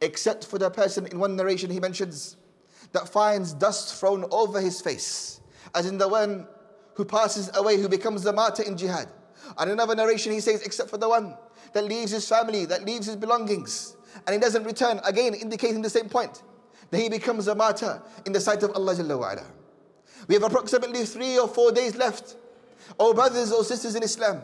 Except 0.00 0.44
for 0.46 0.58
the 0.58 0.70
person 0.70 1.06
in 1.06 1.18
one 1.18 1.36
narration 1.36 1.70
he 1.70 1.80
mentions 1.80 2.36
that 2.92 3.08
finds 3.08 3.54
dust 3.54 3.94
thrown 3.98 4.24
over 4.30 4.60
his 4.60 4.80
face, 4.80 5.40
as 5.74 5.86
in 5.86 5.96
the 5.98 6.08
one 6.08 6.46
who 6.94 7.04
passes 7.04 7.50
away, 7.54 7.80
who 7.80 7.88
becomes 7.88 8.22
the 8.22 8.32
martyr 8.32 8.62
in 8.64 8.76
jihad. 8.76 9.08
And 9.56 9.70
another 9.70 9.94
narration, 9.94 10.32
he 10.32 10.40
says, 10.40 10.62
except 10.62 10.90
for 10.90 10.98
the 10.98 11.08
one 11.08 11.36
that 11.72 11.84
leaves 11.84 12.10
his 12.10 12.28
family, 12.28 12.66
that 12.66 12.84
leaves 12.84 13.06
his 13.06 13.16
belongings, 13.16 13.96
and 14.26 14.34
he 14.34 14.40
doesn't 14.40 14.64
return, 14.64 15.00
again 15.04 15.34
indicating 15.34 15.80
the 15.80 15.90
same 15.90 16.08
point, 16.08 16.42
that 16.90 16.98
he 16.98 17.08
becomes 17.08 17.48
a 17.48 17.54
martyr 17.54 18.02
in 18.26 18.32
the 18.32 18.40
sight 18.40 18.62
of 18.62 18.72
Allah 18.72 18.94
Jalla 18.94 19.18
wa'ala. 19.18 19.46
We 20.28 20.34
have 20.34 20.44
approximately 20.44 21.04
three 21.04 21.38
or 21.38 21.48
four 21.48 21.72
days 21.72 21.96
left, 21.96 22.36
oh 22.98 23.12
brothers 23.12 23.52
or 23.52 23.64
sisters 23.64 23.94
in 23.94 24.02
Islam, 24.02 24.40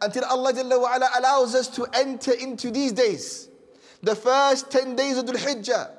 until 0.00 0.24
Allah 0.24 0.52
Jalla 0.52 1.08
allows 1.18 1.54
us 1.54 1.68
to 1.68 1.86
enter 1.92 2.32
into 2.32 2.70
these 2.70 2.92
days. 2.92 3.48
The 4.02 4.14
first 4.14 4.70
10 4.70 4.96
days 4.96 5.16
of 5.16 5.24
Dhul 5.24 5.36
Hijjah. 5.36 5.90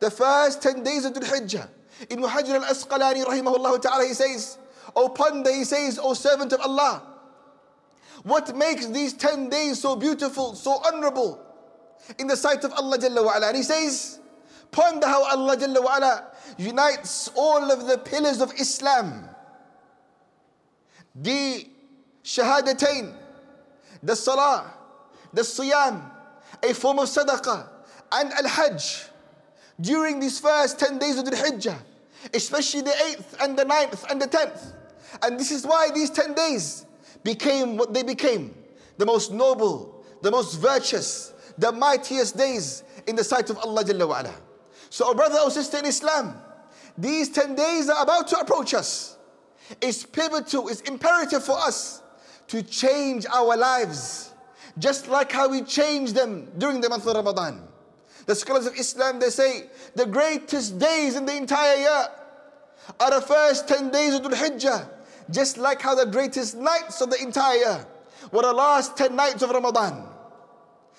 The 0.00 0.10
first 0.10 0.60
10 0.62 0.82
days 0.82 1.04
of 1.04 1.12
Dhul 1.12 1.24
Hijjah. 1.24 1.68
Ibn 2.10 2.24
Hajar 2.24 2.56
al-Asqalani 2.56 3.24
rahimahullah 3.24 3.80
ta'ala, 3.80 4.04
he 4.04 4.14
says, 4.14 4.58
O 4.96 5.08
ponder, 5.08 5.52
he 5.52 5.64
says, 5.64 5.98
O 6.02 6.14
servant 6.14 6.52
of 6.52 6.60
Allah, 6.60 7.02
what 8.24 8.56
makes 8.56 8.86
these 8.86 9.12
10 9.12 9.48
days 9.48 9.80
so 9.80 9.96
beautiful, 9.96 10.54
so 10.54 10.80
honorable 10.86 11.40
in 12.18 12.26
the 12.26 12.36
sight 12.36 12.64
of 12.64 12.72
Allah 12.72 12.98
Jalla? 12.98 13.48
And 13.48 13.56
he 13.56 13.62
says, 13.62 14.18
ponder 14.70 15.06
how 15.06 15.24
Allah 15.24 15.56
Jalla 15.56 16.24
unites 16.58 17.30
all 17.34 17.70
of 17.70 17.86
the 17.86 17.98
pillars 17.98 18.40
of 18.40 18.52
Islam. 18.54 19.28
The 21.14 21.66
shahadatain, 22.24 23.14
the 24.02 24.16
salah, 24.16 24.72
the 25.32 25.42
siyam, 25.42 26.10
a 26.62 26.74
form 26.74 26.98
of 26.98 27.08
sadaqah, 27.08 27.68
and 28.12 28.32
al-hajj 28.32 29.06
during 29.80 30.20
these 30.20 30.38
first 30.38 30.78
10 30.78 30.98
days 30.98 31.18
of 31.18 31.24
the 31.24 31.32
Hijjah, 31.32 31.76
especially 32.32 32.82
the 32.82 32.90
8th 32.90 33.44
and 33.44 33.58
the 33.58 33.64
9th 33.64 34.10
and 34.10 34.22
the 34.22 34.26
10th. 34.26 34.72
And 35.22 35.38
this 35.38 35.50
is 35.50 35.66
why 35.66 35.90
these 35.92 36.10
10 36.10 36.34
days 36.34 36.86
became 37.22 37.76
what 37.76 37.92
they 37.92 38.02
became 38.02 38.54
the 38.98 39.06
most 39.06 39.32
noble, 39.32 40.04
the 40.22 40.30
most 40.30 40.60
virtuous, 40.60 41.32
the 41.58 41.72
mightiest 41.72 42.36
days 42.36 42.84
in 43.06 43.16
the 43.16 43.24
sight 43.24 43.50
of 43.50 43.58
Allah. 43.58 43.84
Jalla 43.84 44.08
wa'ala. 44.08 44.34
So, 44.94 45.12
brother 45.12 45.40
or 45.40 45.50
sister 45.50 45.78
in 45.78 45.86
Islam, 45.86 46.40
these 46.96 47.28
10 47.30 47.56
days 47.56 47.88
are 47.88 48.00
about 48.00 48.28
to 48.28 48.38
approach 48.38 48.74
us. 48.74 49.18
It's 49.80 50.06
pivotal, 50.06 50.68
it's 50.68 50.82
imperative 50.82 51.42
for 51.42 51.58
us 51.58 52.00
to 52.46 52.62
change 52.62 53.26
our 53.26 53.56
lives, 53.56 54.32
just 54.78 55.08
like 55.08 55.32
how 55.32 55.48
we 55.48 55.62
change 55.62 56.12
them 56.12 56.48
during 56.58 56.80
the 56.80 56.88
month 56.88 57.08
of 57.08 57.16
Ramadan. 57.16 57.66
The 58.26 58.36
scholars 58.36 58.66
of 58.66 58.76
Islam 58.76 59.18
they 59.18 59.30
say 59.30 59.64
the 59.96 60.06
greatest 60.06 60.78
days 60.78 61.16
in 61.16 61.26
the 61.26 61.36
entire 61.36 61.74
year 61.74 62.06
are 63.00 63.10
the 63.18 63.26
first 63.26 63.66
10 63.66 63.90
days 63.90 64.14
of 64.14 64.22
Dhul 64.22 64.34
Hijjah 64.34 64.88
just 65.28 65.58
like 65.58 65.82
how 65.82 65.96
the 65.96 66.06
greatest 66.06 66.56
nights 66.56 67.00
of 67.00 67.10
the 67.10 67.20
entire 67.20 67.56
year 67.56 67.86
were 68.30 68.42
the 68.42 68.52
last 68.52 68.96
10 68.96 69.16
nights 69.16 69.42
of 69.42 69.50
Ramadan. 69.50 70.06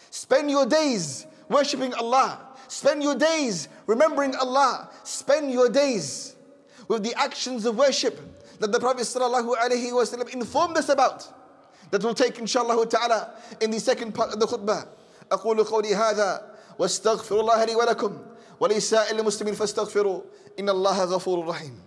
Spend 0.10 0.52
your 0.52 0.66
days 0.66 1.26
worshipping 1.48 1.94
Allah. 1.94 2.46
Spend 2.75 3.03
your 3.03 3.15
days 3.15 3.69
remembering 3.87 4.35
Allah. 4.37 4.91
Spend 5.05 5.51
your 5.51 5.69
days 5.69 6.37
with 6.89 7.03
the 7.03 7.15
actions 7.15 7.65
of 7.67 7.77
worship 7.77 8.19
that 8.59 8.73
the 8.73 8.81
Prophet 8.81 9.03
ﷺ 9.03 10.35
informed 10.35 10.77
us 10.77 10.89
about. 10.89 11.27
That 11.91 12.05
will 12.05 12.15
take 12.15 12.39
inshallah 12.39 12.87
ta'ala 12.87 13.35
in 13.61 13.71
the 13.71 13.81
second 13.81 14.15
part 14.15 14.33
of 14.33 14.39
the 14.39 14.47
khutbah. 14.47 14.87
أقول 15.31 15.65
قولي 15.65 15.95
هذا 15.95 16.43
واستغفر 16.79 17.41
الله 17.41 17.65
لي 17.65 17.75
ولكم 17.75 18.19
ولسائر 18.61 19.19
المسلمين 19.19 19.55
فاستغفروا 19.55 20.23
إن 20.59 20.69
الله 20.69 21.05
غفور 21.05 21.47
رحيم 21.47 21.84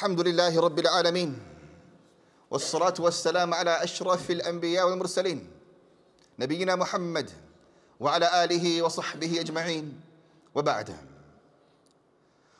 الحمد 0.00 0.20
لله 0.20 0.60
رب 0.60 0.78
العالمين 0.78 1.38
والصلاة 2.50 2.94
والسلام 2.98 3.54
على 3.54 3.84
أشرف 3.84 4.30
الأنبياء 4.30 4.88
والمرسلين 4.88 5.50
نبينا 6.38 6.76
محمد 6.76 7.30
وعلى 8.00 8.44
آله 8.44 8.82
وصحبه 8.82 9.40
أجمعين 9.40 10.00
وبعد 10.54 10.96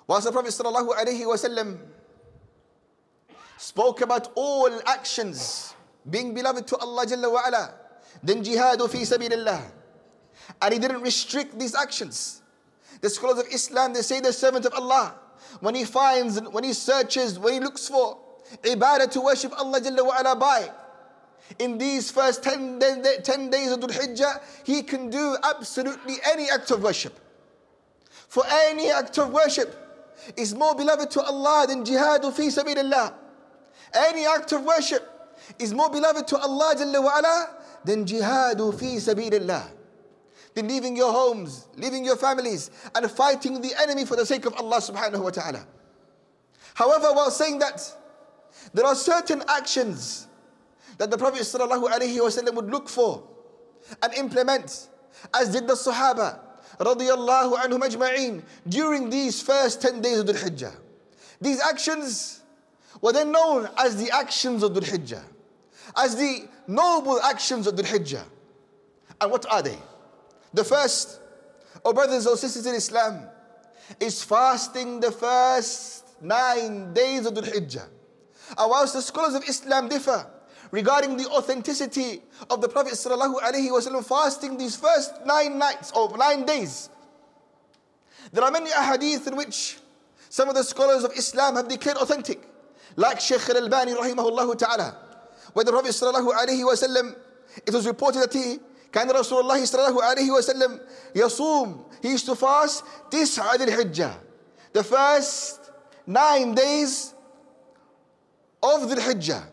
Whilst 0.04 0.28
صلى 0.28 0.68
الله 0.68 0.94
عليه 0.94 1.26
وسلم 1.26 1.78
spoke 3.56 4.02
about 4.02 4.28
all 4.36 4.68
actions 4.84 5.72
being 6.04 6.34
beloved 6.34 6.66
to 6.68 6.76
Allah 6.76 7.06
Jalla 7.06 7.32
wa 7.32 7.40
ala, 7.48 7.72
then 8.22 8.44
jihadu 8.44 8.84
fi 8.90 8.98
sabilillah. 9.08 9.64
And 10.60 10.74
he 10.74 10.78
didn't 10.78 11.00
restrict 11.00 11.58
these 11.58 11.74
actions. 11.74 12.42
The 13.00 13.08
scholars 13.08 13.38
of 13.38 13.46
Islam, 13.48 13.94
they 13.94 14.02
say 14.02 14.20
the 14.20 14.30
servant 14.30 14.66
of 14.66 14.74
Allah, 14.74 15.14
when 15.60 15.74
he 15.74 15.84
finds, 15.84 16.40
when 16.40 16.64
he 16.64 16.72
searches, 16.72 17.38
when 17.38 17.54
he 17.54 17.60
looks 17.60 17.88
for 17.88 18.18
ibadah 18.62 19.10
to 19.10 19.20
worship 19.20 19.52
Allah 19.58 19.80
Jalla 19.80 20.04
wa 20.04 20.18
ala 20.20 20.36
by, 20.36 20.70
in 21.58 21.78
these 21.78 22.10
first 22.10 22.42
10, 22.42 22.80
10 23.22 23.50
days 23.50 23.72
of 23.72 23.80
Dhul 23.80 23.90
Hijjah, 23.90 24.40
he 24.64 24.82
can 24.82 25.10
do 25.10 25.36
absolutely 25.42 26.16
any 26.32 26.48
act 26.50 26.70
of 26.70 26.82
worship. 26.82 27.18
For 28.28 28.44
any 28.48 28.90
act 28.90 29.18
of 29.18 29.30
worship 29.32 29.74
is 30.36 30.54
more 30.54 30.74
beloved 30.74 31.10
to 31.12 31.22
Allah 31.22 31.66
than 31.66 31.84
jihadu 31.84 32.32
fi 32.32 32.44
sabilillah. 32.44 33.14
Any 33.92 34.26
act 34.26 34.52
of 34.52 34.62
worship 34.62 35.02
is 35.58 35.74
more 35.74 35.90
beloved 35.90 36.28
to 36.28 36.38
Allah 36.38 36.74
Jalla 36.76 37.02
wa 37.02 37.18
ala 37.18 37.48
than 37.84 38.04
jihadu 38.04 38.78
fi 38.78 38.96
sabilillah. 38.96 39.79
Than 40.54 40.66
leaving 40.66 40.96
your 40.96 41.12
homes, 41.12 41.68
leaving 41.76 42.04
your 42.04 42.16
families, 42.16 42.70
and 42.94 43.08
fighting 43.10 43.60
the 43.60 43.72
enemy 43.80 44.04
for 44.04 44.16
the 44.16 44.26
sake 44.26 44.46
of 44.46 44.54
Allah 44.54 44.78
subhanahu 44.78 45.22
wa 45.22 45.30
ta'ala. 45.30 45.64
However, 46.74 47.12
while 47.12 47.30
saying 47.30 47.60
that, 47.60 47.80
there 48.74 48.84
are 48.84 48.96
certain 48.96 49.42
actions 49.48 50.26
that 50.98 51.10
the 51.10 51.16
Prophet 51.16 51.42
ﷺ 51.42 52.54
would 52.54 52.70
look 52.70 52.88
for 52.88 53.22
and 54.02 54.12
implement, 54.14 54.88
as 55.32 55.50
did 55.50 55.66
the 55.66 55.74
Sahaba 55.74 56.40
radiallahu 56.78 57.56
anhum 57.56 57.80
ajma'in 57.80 58.42
during 58.68 59.08
these 59.08 59.40
first 59.42 59.80
10 59.82 60.00
days 60.00 60.18
of 60.18 60.26
Dhul 60.26 60.36
Hijjah. 60.36 60.74
These 61.40 61.60
actions 61.60 62.42
were 63.00 63.12
then 63.12 63.32
known 63.32 63.68
as 63.78 63.96
the 63.96 64.10
actions 64.10 64.62
of 64.62 64.72
Dhul 64.72 64.84
Hijjah, 64.84 65.22
as 65.96 66.16
the 66.16 66.48
noble 66.66 67.20
actions 67.22 67.66
of 67.66 67.76
Dhul 67.76 67.86
Hijjah. 67.86 68.24
And 69.20 69.30
what 69.30 69.46
are 69.50 69.62
they? 69.62 69.78
The 70.52 70.64
first, 70.64 71.20
oh 71.84 71.92
brothers 71.92 72.26
or 72.26 72.36
sisters 72.36 72.66
in 72.66 72.74
Islam, 72.74 73.26
is 73.98 74.22
fasting 74.22 75.00
the 75.00 75.12
first 75.12 76.04
nine 76.20 76.92
days 76.92 77.26
of 77.26 77.34
the 77.34 77.42
Hijjah. 77.42 77.86
And 78.58 78.70
whilst 78.70 78.94
the 78.94 79.02
scholars 79.02 79.34
of 79.34 79.44
Islam 79.48 79.88
differ 79.88 80.26
regarding 80.70 81.16
the 81.16 81.26
authenticity 81.26 82.22
of 82.48 82.60
the 82.60 82.68
Prophet 82.68 82.92
ﷺ 82.94 84.04
fasting 84.04 84.56
these 84.56 84.76
first 84.76 85.12
nine 85.26 85.58
nights 85.58 85.92
or 85.92 86.16
nine 86.16 86.44
days. 86.44 86.88
There 88.32 88.44
are 88.44 88.50
many 88.50 88.70
ahadith 88.70 89.26
in 89.26 89.36
which 89.36 89.78
some 90.28 90.48
of 90.48 90.54
the 90.54 90.62
scholars 90.62 91.02
of 91.02 91.12
Islam 91.16 91.56
have 91.56 91.68
declared 91.68 91.96
authentic, 91.98 92.42
like 92.96 93.20
Shaykh 93.20 93.48
al-Albani 93.48 93.94
rahimahullah 93.94 94.56
ta'ala, 94.58 94.96
where 95.52 95.64
the 95.64 95.72
Prophet 95.72 95.90
ﷺ, 95.90 97.16
it 97.66 97.74
was 97.74 97.86
reported 97.86 98.20
that 98.20 98.32
he 98.32 98.58
كان 98.92 99.10
رسول 99.10 99.40
الله 99.40 99.64
صلى 99.64 99.88
الله 99.88 100.02
عليه 100.02 100.30
وسلم 100.30 100.80
يصوم 101.14 101.84
he 102.02 102.08
used 102.08 102.26
to 102.26 102.34
fast 102.34 102.84
تسعة 103.10 103.56
ذي 103.56 103.64
الحجة 103.64 104.10
the 104.72 104.84
first 104.84 105.70
nine 106.06 106.54
days 106.54 107.14
of 108.62 108.88
the 108.88 108.96
Hijjah 108.96 109.44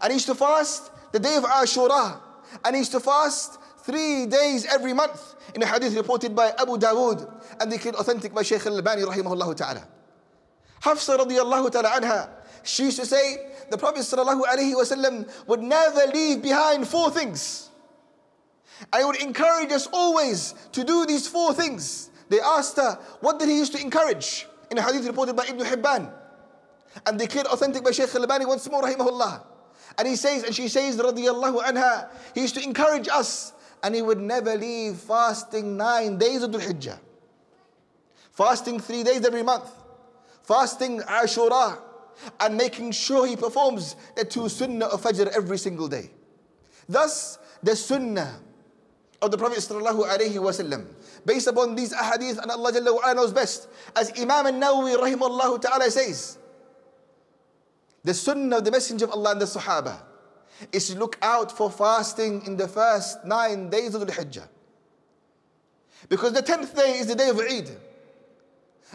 and 0.00 0.10
he 0.10 0.14
used 0.14 0.26
to 0.26 0.34
fast 0.34 0.90
the 1.12 1.18
day 1.18 1.36
of 1.36 1.44
Ashura. 1.44 2.20
And 2.64 2.76
he 2.76 2.80
used 2.80 2.92
to 2.92 3.00
fast 3.00 3.58
three 3.84 4.26
days 4.26 4.66
every 4.66 4.92
month. 4.92 5.34
In 5.54 5.62
a 5.62 5.66
hadith 5.66 5.96
reported 5.96 6.34
by 6.34 6.52
Abu 6.58 6.76
Dawood 6.76 7.28
and 7.60 7.70
declared 7.70 7.96
authentic 7.96 8.34
by 8.34 8.42
Shaykh 8.42 8.66
al-Albani 8.66 9.02
rahimahullah 9.02 9.56
ta'ala. 9.56 9.86
Hafsa 10.82 11.16
radiallahu 11.16 11.70
ta'ala 11.72 11.88
anha, 11.90 12.28
she 12.62 12.84
used 12.84 12.98
to 12.98 13.06
say, 13.06 13.38
the 13.70 13.78
Prophet 13.78 14.00
sallallahu 14.00 14.42
alayhi 14.44 14.74
wasallam 14.74 15.28
would 15.46 15.62
never 15.62 16.06
leave 16.12 16.42
behind 16.42 16.86
four 16.86 17.10
things. 17.10 17.65
He 18.96 19.04
would 19.04 19.16
encourage 19.16 19.72
us 19.72 19.86
always 19.92 20.54
to 20.72 20.84
do 20.84 21.06
these 21.06 21.26
four 21.26 21.54
things. 21.54 22.10
They 22.28 22.40
asked 22.40 22.76
her, 22.76 22.98
what 23.20 23.38
did 23.38 23.48
he 23.48 23.56
used 23.56 23.72
to 23.74 23.80
encourage? 23.80 24.46
In 24.70 24.78
a 24.78 24.82
hadith 24.82 25.06
reported 25.06 25.36
by 25.36 25.46
Ibn 25.46 25.64
Hibban. 25.64 26.12
And 27.06 27.18
declared 27.18 27.46
authentic 27.46 27.84
by 27.84 27.90
Shaykh 27.90 28.14
al-Albani 28.14 28.46
once 28.46 28.68
more 28.70 28.82
rahimahullah. 28.82 29.44
And 29.98 30.08
he 30.08 30.16
says, 30.16 30.42
and 30.44 30.54
she 30.54 30.68
says, 30.68 30.96
radiallahu 30.96 31.62
anha, 31.62 32.08
he 32.34 32.42
used 32.42 32.54
to 32.56 32.62
encourage 32.62 33.08
us 33.08 33.52
and 33.82 33.94
he 33.94 34.02
would 34.02 34.18
never 34.18 34.56
leave 34.56 34.96
fasting 34.96 35.76
nine 35.76 36.18
days 36.18 36.42
of 36.42 36.50
Dhul 36.50 36.60
Hijjah. 36.60 36.98
Fasting 38.32 38.80
three 38.80 39.02
days 39.02 39.24
every 39.24 39.42
month. 39.42 39.70
Fasting 40.42 41.00
Ashura. 41.00 41.78
And 42.40 42.56
making 42.56 42.92
sure 42.92 43.26
he 43.26 43.36
performs 43.36 43.94
the 44.16 44.24
two 44.24 44.48
sunnah 44.48 44.86
of 44.86 45.02
Fajr 45.02 45.28
every 45.36 45.58
single 45.58 45.86
day. 45.86 46.10
Thus, 46.88 47.38
the 47.62 47.76
sunnah 47.76 48.40
of 49.22 49.30
the 49.30 49.38
Prophet 49.38 49.58
wasallam, 49.58 50.86
based 51.24 51.46
upon 51.46 51.74
these 51.74 51.92
ahadith 51.92 52.38
and 52.38 52.50
Allah 52.50 52.72
Jalla 52.72 52.94
wa 52.94 53.12
knows 53.12 53.32
best, 53.32 53.68
as 53.94 54.12
Imam 54.20 54.46
al-Nawawi 54.46 54.96
rahimahullah 54.96 55.60
ta'ala 55.60 55.90
says, 55.90 56.38
the 58.04 58.14
sunnah 58.14 58.58
of 58.58 58.64
the 58.64 58.70
Messenger 58.70 59.06
of 59.06 59.12
Allah 59.12 59.32
and 59.32 59.40
the 59.40 59.46
Sahaba 59.46 59.98
is 60.70 60.88
to 60.88 60.98
look 60.98 61.18
out 61.22 61.50
for 61.50 61.70
fasting 61.70 62.46
in 62.46 62.56
the 62.56 62.68
first 62.68 63.24
nine 63.24 63.68
days 63.68 63.94
of 63.94 64.06
the 64.06 64.12
Hijjah. 64.12 64.46
Because 66.08 66.32
the 66.32 66.42
tenth 66.42 66.76
day 66.76 66.98
is 66.98 67.08
the 67.08 67.14
day 67.14 67.30
of 67.30 67.40
Eid. 67.40 67.68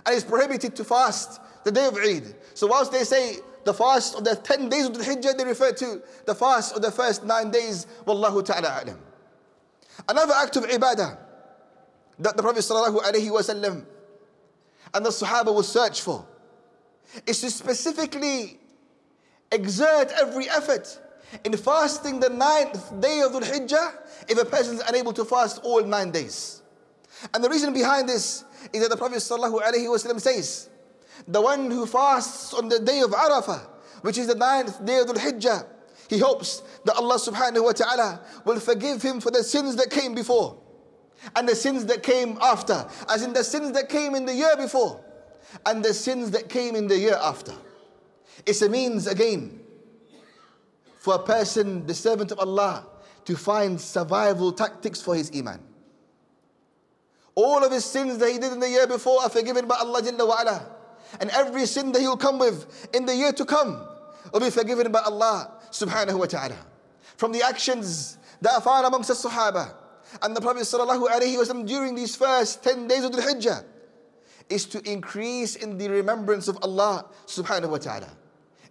And 0.06 0.16
it's 0.16 0.24
prohibited 0.24 0.76
to 0.78 0.84
fast 0.86 1.42
the 1.66 1.72
day 1.72 1.86
of 1.88 1.98
Eid. 1.98 2.34
So 2.54 2.68
whilst 2.68 2.92
they 2.94 3.04
say 3.04 3.38
the 3.66 3.74
fast 3.74 4.16
of 4.16 4.24
the 4.24 4.36
10 4.36 4.70
days 4.70 4.86
of 4.86 4.98
the 4.98 5.04
Hijjah, 5.04 5.38
they 5.38 5.46
refer 5.46 5.72
to 5.74 6.02
the 6.26 6.34
fast 6.34 6.76
of 6.76 6.82
the 6.82 6.92
first 6.92 7.26
nine 7.26 7.52
days. 7.52 7.86
Wallahu 8.06 8.46
ta'ala 8.46 8.82
alam. 8.84 8.98
Another 10.08 10.34
act 10.34 10.56
of 10.56 10.64
ibadah 10.66 11.18
that 12.20 12.38
the 12.38 12.44
Prophet 12.44 12.60
wasallam 12.64 13.86
and 14.94 15.06
the 15.06 15.10
Sahaba 15.10 15.54
will 15.54 15.64
search 15.64 16.02
for 16.02 16.26
is 17.26 17.42
to 17.42 17.50
specifically 17.50 18.60
exert 19.52 20.12
every 20.20 20.50
effort 20.50 21.00
in 21.44 21.56
fasting 21.56 22.20
the 22.20 22.30
ninth 22.30 23.02
day 23.02 23.22
of 23.22 23.32
Dhul 23.32 23.44
Hijjah 23.44 23.94
if 24.30 24.42
a 24.42 24.46
person 24.46 24.76
is 24.76 24.84
unable 24.88 25.14
to 25.14 25.26
fast 25.26 25.60
all 25.64 25.84
nine 25.84 26.12
days. 26.12 26.62
And 27.34 27.44
the 27.44 27.50
reason 27.50 27.74
behind 27.74 28.08
this 28.10 28.44
is 28.74 28.82
that 28.82 28.90
the 28.90 28.98
Prophet 28.98 29.18
ﷺ 29.18 30.22
says, 30.22 30.70
the 31.28 31.42
one 31.42 31.70
who 31.70 31.86
fasts 31.86 32.54
on 32.54 32.70
the 32.70 32.80
day 32.80 33.02
of 33.02 33.12
Arafah, 33.12 33.62
which 34.02 34.18
is 34.18 34.28
the 34.28 34.36
ninth 34.36 34.84
day 34.86 35.00
of 35.00 35.08
Dhul 35.08 35.18
Hijjah, 35.18 35.66
he 36.12 36.20
hopes 36.20 36.62
that 36.84 36.96
Allah 36.98 37.16
subhanahu 37.16 37.64
wa 37.64 37.72
ta'ala 37.72 38.20
will 38.44 38.60
forgive 38.60 39.02
him 39.02 39.22
for 39.22 39.32
the 39.32 39.46
sins 39.46 39.78
that 39.78 39.90
came 39.90 40.14
before 40.14 40.60
and 41.38 41.48
the 41.48 41.56
sins 41.56 41.86
that 41.86 42.04
came 42.04 42.38
after, 42.42 42.86
as 43.08 43.24
in 43.24 43.32
the 43.32 43.46
sins 43.46 43.72
that 43.72 43.88
came 43.88 44.14
in 44.14 44.26
the 44.26 44.36
year 44.36 44.58
before 44.58 45.00
and 45.66 45.82
the 45.82 45.94
sins 45.94 46.32
that 46.32 46.50
came 46.50 46.76
in 46.76 46.90
the 46.90 47.00
year 47.00 47.16
after. 47.16 47.54
It's 48.46 48.62
a 48.62 48.68
means 48.68 49.08
again 49.08 49.62
for 51.00 51.16
a 51.16 51.20
person, 51.20 51.88
the 51.88 51.94
servant 51.94 52.34
of 52.34 52.40
Allah, 52.40 52.88
to 53.24 53.38
find 53.38 53.80
survival 53.80 54.52
tactics 54.52 55.00
for 55.00 55.16
his 55.16 55.32
iman. 55.34 55.62
All 57.36 57.64
of 57.64 57.72
his 57.72 57.86
sins 57.86 58.18
that 58.18 58.30
he 58.30 58.38
did 58.38 58.52
in 58.52 58.60
the 58.60 58.70
year 58.70 58.86
before 58.86 59.22
are 59.22 59.30
forgiven 59.30 59.66
by 59.66 59.78
Allah 59.78 60.02
Jalla 60.02 60.30
wa'ala. 60.30 60.66
And 61.22 61.30
every 61.30 61.66
sin 61.68 61.94
that 61.94 62.02
he 62.02 62.08
will 62.10 62.18
come 62.18 62.38
with 62.38 62.90
in 62.94 63.06
the 63.06 63.16
year 63.16 63.32
to 63.32 63.46
come 63.46 63.88
will 64.34 64.42
be 64.42 64.50
forgiven 64.50 64.92
by 64.92 65.00
Allah 65.00 65.61
subhanahu 65.72 66.20
wa 66.20 66.26
ta'ala. 66.26 66.58
From 67.18 67.32
the 67.32 67.44
actions 67.44 68.18
that 68.42 68.54
are 68.54 68.62
found 68.62 68.86
amongst 68.86 69.08
the 69.10 69.16
Sahaba 69.16 69.74
and 70.22 70.36
the 70.36 70.42
Prophet 70.42 70.64
sallallahu 70.64 71.08
alayhi 71.08 71.38
wa 71.38 71.64
during 71.64 71.96
these 71.96 72.16
first 72.16 72.64
10 72.64 72.88
days 72.88 73.04
of 73.04 73.12
the 73.12 73.22
Hijjah 73.22 73.64
is 74.50 74.66
to 74.66 74.82
increase 74.90 75.56
in 75.56 75.78
the 75.78 75.90
remembrance 75.90 76.48
of 76.48 76.58
Allah 76.62 77.06
subhanahu 77.26 77.70
wa 77.70 77.78
ta'ala 77.78 78.10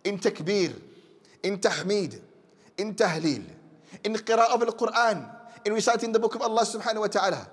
in 0.04 0.18
takbir, 0.18 0.74
in 1.42 1.58
tahmid, 1.58 2.20
in 2.78 2.94
tahleel, 2.94 3.44
in 4.04 4.14
qira'ah 4.14 4.54
of 4.54 4.62
al-Quran, 4.62 5.28
in 5.64 5.72
reciting 5.72 6.12
the 6.12 6.18
book 6.18 6.34
of 6.34 6.42
Allah 6.42 6.62
subhanahu 6.62 7.00
wa 7.00 7.06
ta'ala. 7.06 7.48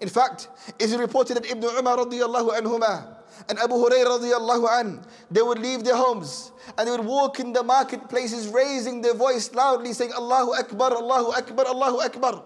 In 0.00 0.08
fact, 0.08 0.48
it 0.78 0.86
is 0.86 0.96
reported 0.96 1.36
that 1.36 1.50
Ibn 1.50 1.64
Umar 1.64 1.98
radiallahu 1.98 2.58
anhuma 2.58 3.16
and 3.48 3.58
Abu 3.58 3.74
Hurairah 3.74 4.20
radiallahu 4.20 4.80
an, 4.80 5.04
they 5.30 5.42
would 5.42 5.58
leave 5.58 5.84
their 5.84 5.96
homes 5.96 6.52
and 6.78 6.86
they 6.86 6.92
would 6.92 7.04
walk 7.04 7.40
in 7.40 7.52
the 7.52 7.62
marketplaces 7.62 8.48
raising 8.48 9.02
their 9.02 9.14
voice 9.14 9.52
loudly 9.54 9.92
saying 9.92 10.12
Allahu 10.12 10.52
Akbar, 10.54 10.92
Allahu 10.92 11.32
Akbar, 11.32 11.66
Allahu 11.66 12.00
Akbar. 12.00 12.44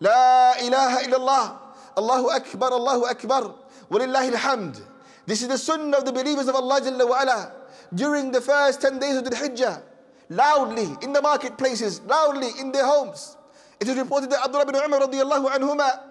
La 0.00 0.54
ilaha 0.62 0.98
illallah, 1.04 1.58
Allahu 1.96 2.30
Akbar, 2.30 2.72
Allahu 2.72 3.04
Akbar, 3.04 3.54
walillahi 3.90 4.32
alhamd. 4.32 4.80
This 5.26 5.42
is 5.42 5.48
the 5.48 5.58
sunnah 5.58 5.98
of 5.98 6.04
the 6.04 6.12
believers 6.12 6.48
of 6.48 6.54
Allah 6.54 6.80
Jalla 6.80 7.08
wa 7.08 7.22
ala 7.22 7.52
during 7.94 8.30
the 8.30 8.40
first 8.40 8.80
10 8.80 8.98
days 8.98 9.16
of 9.16 9.24
the 9.24 9.30
Hijjah, 9.30 9.82
loudly 10.28 10.88
in 11.02 11.12
the 11.12 11.20
marketplaces, 11.20 12.00
loudly 12.02 12.48
in 12.58 12.72
their 12.72 12.86
homes. 12.86 13.36
It 13.80 13.88
is 13.88 13.96
reported 13.96 14.30
that 14.30 14.44
Abdullah 14.44 14.66
bin 14.66 14.76
Umar 14.76 15.00
radiallahu 15.00 15.50
anhuma 15.50 16.09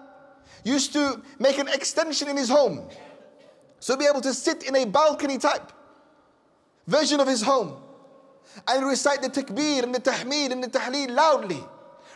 used 0.63 0.93
to 0.93 1.21
make 1.39 1.57
an 1.57 1.67
extension 1.67 2.27
in 2.27 2.37
his 2.37 2.49
home. 2.49 2.87
So 3.79 3.95
be 3.95 4.05
able 4.05 4.21
to 4.21 4.33
sit 4.33 4.63
in 4.63 4.75
a 4.75 4.85
balcony 4.85 5.37
type 5.37 5.71
version 6.87 7.19
of 7.19 7.27
his 7.27 7.41
home. 7.41 7.81
and 8.67 8.85
recite 8.85 9.21
the 9.21 9.29
takbir 9.29 9.83
and 9.83 9.93
the 9.93 9.99
tahmid 9.99 10.51
and 10.51 10.63
the 10.63 10.67
tahleel 10.67 11.11
loudly. 11.11 11.63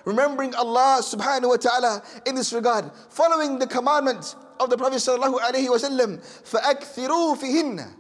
Remembering 0.06 0.56
Allah 0.56 1.00
subhanahu 1.02 1.50
wa 1.50 1.58
ta'ala 1.58 2.04
in 2.26 2.36
this 2.36 2.54
regard, 2.54 2.90
following 3.10 3.60
the 3.60 3.68
commandment 3.68 4.36
of 4.60 4.70
the 4.70 4.78
Prophet 4.78 4.98
sallallahu 4.98 5.40
alayhi 5.40 5.70
wa 5.70 5.78
sallam, 5.78 6.20
فَأَكْثِرُوا 6.50 7.38
فِيهِنَّ 7.38 7.94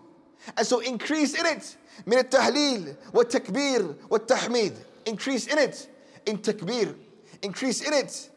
And 0.57 0.67
so 0.67 0.79
increase 0.79 1.37
in 1.37 1.45
it, 1.45 1.75
من 2.07 2.17
التهليل 2.23 2.95
والتكبير 3.13 3.95
والتحميد. 4.09 4.73
Increase 5.05 5.47
in 5.47 5.57
it, 5.57 5.89
in 6.25 6.37
takbir. 6.37 6.95
Increase 7.41 7.81
in 7.81 7.93
it 7.93 8.29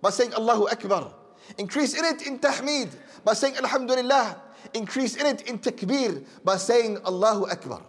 by 0.00 0.10
saying 0.10 0.32
Allahu 0.34 0.68
Akbar. 0.68 1.12
Increase 1.57 1.97
in 1.97 2.05
it 2.05 2.25
in 2.27 2.39
tahmid 2.39 2.89
by 3.23 3.33
saying 3.33 3.57
Alhamdulillah. 3.57 4.41
Increase 4.73 5.15
in 5.15 5.25
it 5.25 5.41
in 5.43 5.59
takbir 5.59 6.25
by 6.43 6.57
saying 6.57 6.97
Allahu 7.05 7.45
Akbar. 7.47 7.81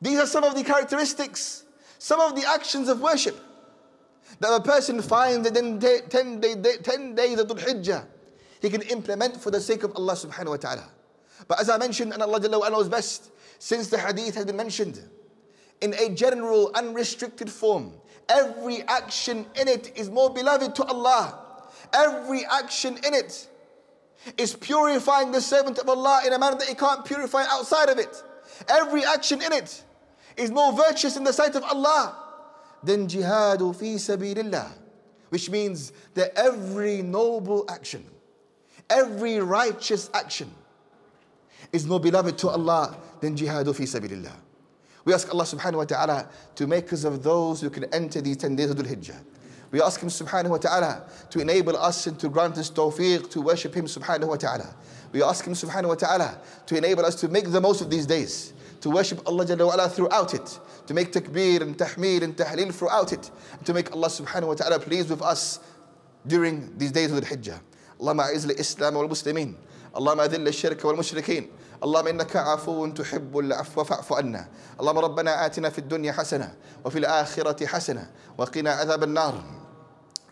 These 0.00 0.18
are 0.18 0.26
some 0.26 0.44
of 0.44 0.54
the 0.54 0.62
characteristics, 0.62 1.64
some 1.98 2.20
of 2.20 2.36
the 2.36 2.46
actions 2.46 2.88
of 2.88 3.00
worship 3.00 3.38
that 4.40 4.52
a 4.52 4.60
person 4.60 5.00
finds 5.00 5.48
within 5.48 5.80
10, 5.80 6.40
day, 6.40 6.54
10 6.82 7.14
days 7.14 7.38
of 7.38 7.48
Dhul 7.48 7.58
Hijjah, 7.58 8.04
he 8.60 8.68
can 8.68 8.82
implement 8.82 9.40
for 9.40 9.50
the 9.50 9.60
sake 9.60 9.84
of 9.84 9.96
Allah 9.96 10.12
subhanahu 10.12 10.50
wa 10.50 10.56
ta'ala. 10.56 10.88
But 11.48 11.60
as 11.60 11.70
I 11.70 11.78
mentioned, 11.78 12.12
and 12.12 12.22
Allah 12.22 12.40
Jalla 12.40 12.70
knows 12.70 12.88
best, 12.88 13.30
since 13.58 13.88
the 13.88 13.98
hadith 13.98 14.34
has 14.34 14.44
been 14.44 14.56
mentioned 14.56 15.00
in 15.80 15.94
a 15.94 16.10
general, 16.10 16.70
unrestricted 16.74 17.50
form, 17.50 17.92
every 18.28 18.82
action 18.82 19.46
in 19.58 19.68
it 19.68 19.92
is 19.96 20.10
more 20.10 20.30
beloved 20.30 20.74
to 20.74 20.84
Allah. 20.84 21.45
Every 21.92 22.44
action 22.44 22.96
in 23.06 23.14
it 23.14 23.48
is 24.36 24.54
purifying 24.54 25.32
the 25.32 25.40
servant 25.40 25.78
of 25.78 25.88
Allah 25.88 26.22
in 26.26 26.32
a 26.32 26.38
manner 26.38 26.56
that 26.56 26.68
he 26.68 26.74
can't 26.74 27.04
purify 27.04 27.44
outside 27.48 27.88
of 27.88 27.98
it. 27.98 28.22
Every 28.68 29.04
action 29.04 29.42
in 29.42 29.52
it 29.52 29.82
is 30.36 30.50
more 30.50 30.72
virtuous 30.72 31.16
in 31.16 31.24
the 31.24 31.32
sight 31.32 31.54
of 31.54 31.62
Allah 31.62 32.16
than 32.82 33.06
jihadu 33.06 33.74
fi 33.76 33.94
sabilillah, 33.94 34.70
which 35.30 35.50
means 35.50 35.92
that 36.14 36.32
every 36.36 37.02
noble 37.02 37.64
action, 37.68 38.04
every 38.90 39.38
righteous 39.40 40.10
action 40.14 40.50
is 41.72 41.86
more 41.86 42.00
beloved 42.00 42.38
to 42.38 42.48
Allah 42.48 42.96
than 43.20 43.36
jihadu 43.36 43.74
fi 43.74 43.84
sabilillah. 43.84 44.32
We 45.04 45.14
ask 45.14 45.32
Allah 45.32 45.44
subhanahu 45.44 45.76
wa 45.76 45.84
ta'ala 45.84 46.28
to 46.56 46.66
make 46.66 46.92
us 46.92 47.04
of 47.04 47.22
those 47.22 47.60
who 47.60 47.70
can 47.70 47.84
enter 47.94 48.20
these 48.20 48.36
10 48.38 48.56
days 48.56 48.70
of 48.70 48.76
Dhul 48.76 48.88
Hijjah. 48.88 49.22
We 49.71 49.81
ask 49.81 50.01
Him 50.01 50.09
subhanahu 50.09 50.49
wa 50.49 50.57
ta'ala 50.57 51.03
to 51.29 51.39
enable 51.39 51.77
us 51.77 52.07
and 52.07 52.19
to 52.19 52.29
grant 52.29 52.57
us 52.57 52.69
tawfiq 52.69 53.29
to 53.31 53.41
worship 53.41 53.73
Him 53.73 53.85
subhanahu 53.85 54.27
wa 54.27 54.35
ta'ala. 54.35 54.75
We 55.13 55.23
ask 55.23 55.45
Him 55.45 55.53
subhanahu 55.53 55.87
wa 55.87 55.95
ta'ala 55.95 56.39
to 56.65 56.77
enable 56.77 57.05
us 57.05 57.15
to 57.15 57.29
make 57.29 57.49
the 57.49 57.61
most 57.61 57.81
of 57.81 57.89
these 57.89 58.05
days, 58.05 58.53
to 58.81 58.89
worship 58.89 59.25
Allah 59.25 59.45
Jalla 59.45 59.77
wa 59.77 59.87
throughout 59.87 60.33
it, 60.33 60.59
to 60.87 60.93
make 60.93 61.13
takbir 61.13 61.61
and 61.61 61.77
tahmid 61.77 62.23
and 62.23 62.35
tahleel 62.35 62.73
throughout 62.73 63.13
it, 63.13 63.31
and 63.53 63.65
to 63.65 63.73
make 63.73 63.91
Allah 63.93 64.07
subhanahu 64.07 64.47
wa 64.47 64.53
ta'ala 64.55 64.79
pleased 64.79 65.09
with 65.09 65.21
us 65.21 65.59
during 66.27 66.77
these 66.77 66.91
days 66.91 67.11
of 67.11 67.21
the 67.21 67.27
Hijjah. 67.27 67.59
اللهم 68.01 68.19
أعز 68.19 68.45
الإسلام 68.49 68.95
والمسلمين 68.95 69.55
اللهم 69.96 70.20
أذل 70.20 70.48
الشرك 70.48 70.84
والمشركين. 70.84 71.50
اللهم 71.84 72.06
إنك 72.06 72.36
عفو 72.36 72.86
تحب 72.86 73.38
العفو 73.38 73.84
فاعف 73.84 74.12
عنا. 74.12 74.48
اللهم 74.80 74.98
ربنا 74.98 75.46
آتنا 75.46 75.70
في 75.70 75.78
الدنيا 75.78 76.12
حسنة 76.12 76.54
وفي 76.84 76.98
الآخرة 76.98 77.66
حسنة 77.66 78.10
وقنا 78.38 78.70
عذاب 78.70 79.02
النار. 79.02 79.34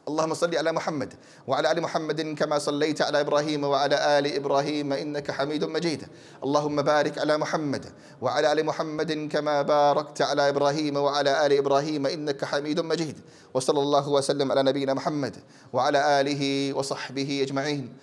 اللهم 0.09 0.35
صل 0.35 0.57
على 0.57 0.73
محمد 0.73 1.15
وعلى 1.47 1.73
آل 1.73 1.81
محمد 1.81 2.21
كما 2.21 2.59
صليت 2.59 3.03
على 3.03 3.21
إبراهيم 3.21 3.65
وعلى 3.65 4.19
آل 4.19 4.27
إبراهيم 4.37 4.93
إنك 4.93 5.31
حميد 5.31 5.65
مجيد. 5.65 6.09
اللهم 6.45 6.83
بارك 6.83 7.19
على 7.19 7.39
محمد 7.39 7.87
وعلى 8.21 8.53
آل 8.53 8.67
محمد 8.67 9.29
كما 9.33 9.63
باركت 9.63 10.23
على 10.23 10.49
إبراهيم 10.49 10.97
وعلى 10.97 11.47
آل 11.47 11.53
إبراهيم 11.53 12.07
إنك 12.07 12.45
حميد 12.45 12.81
مجيد. 12.81 13.17
وصلى 13.55 13.81
الله 13.81 14.09
وسلم 14.09 14.53
على 14.53 14.63
نبينا 14.63 14.95
محمد 14.95 15.37
وعلى 15.73 16.21
آله 16.21 16.73
وصحبه 16.77 17.43
أجمعين. 17.43 17.97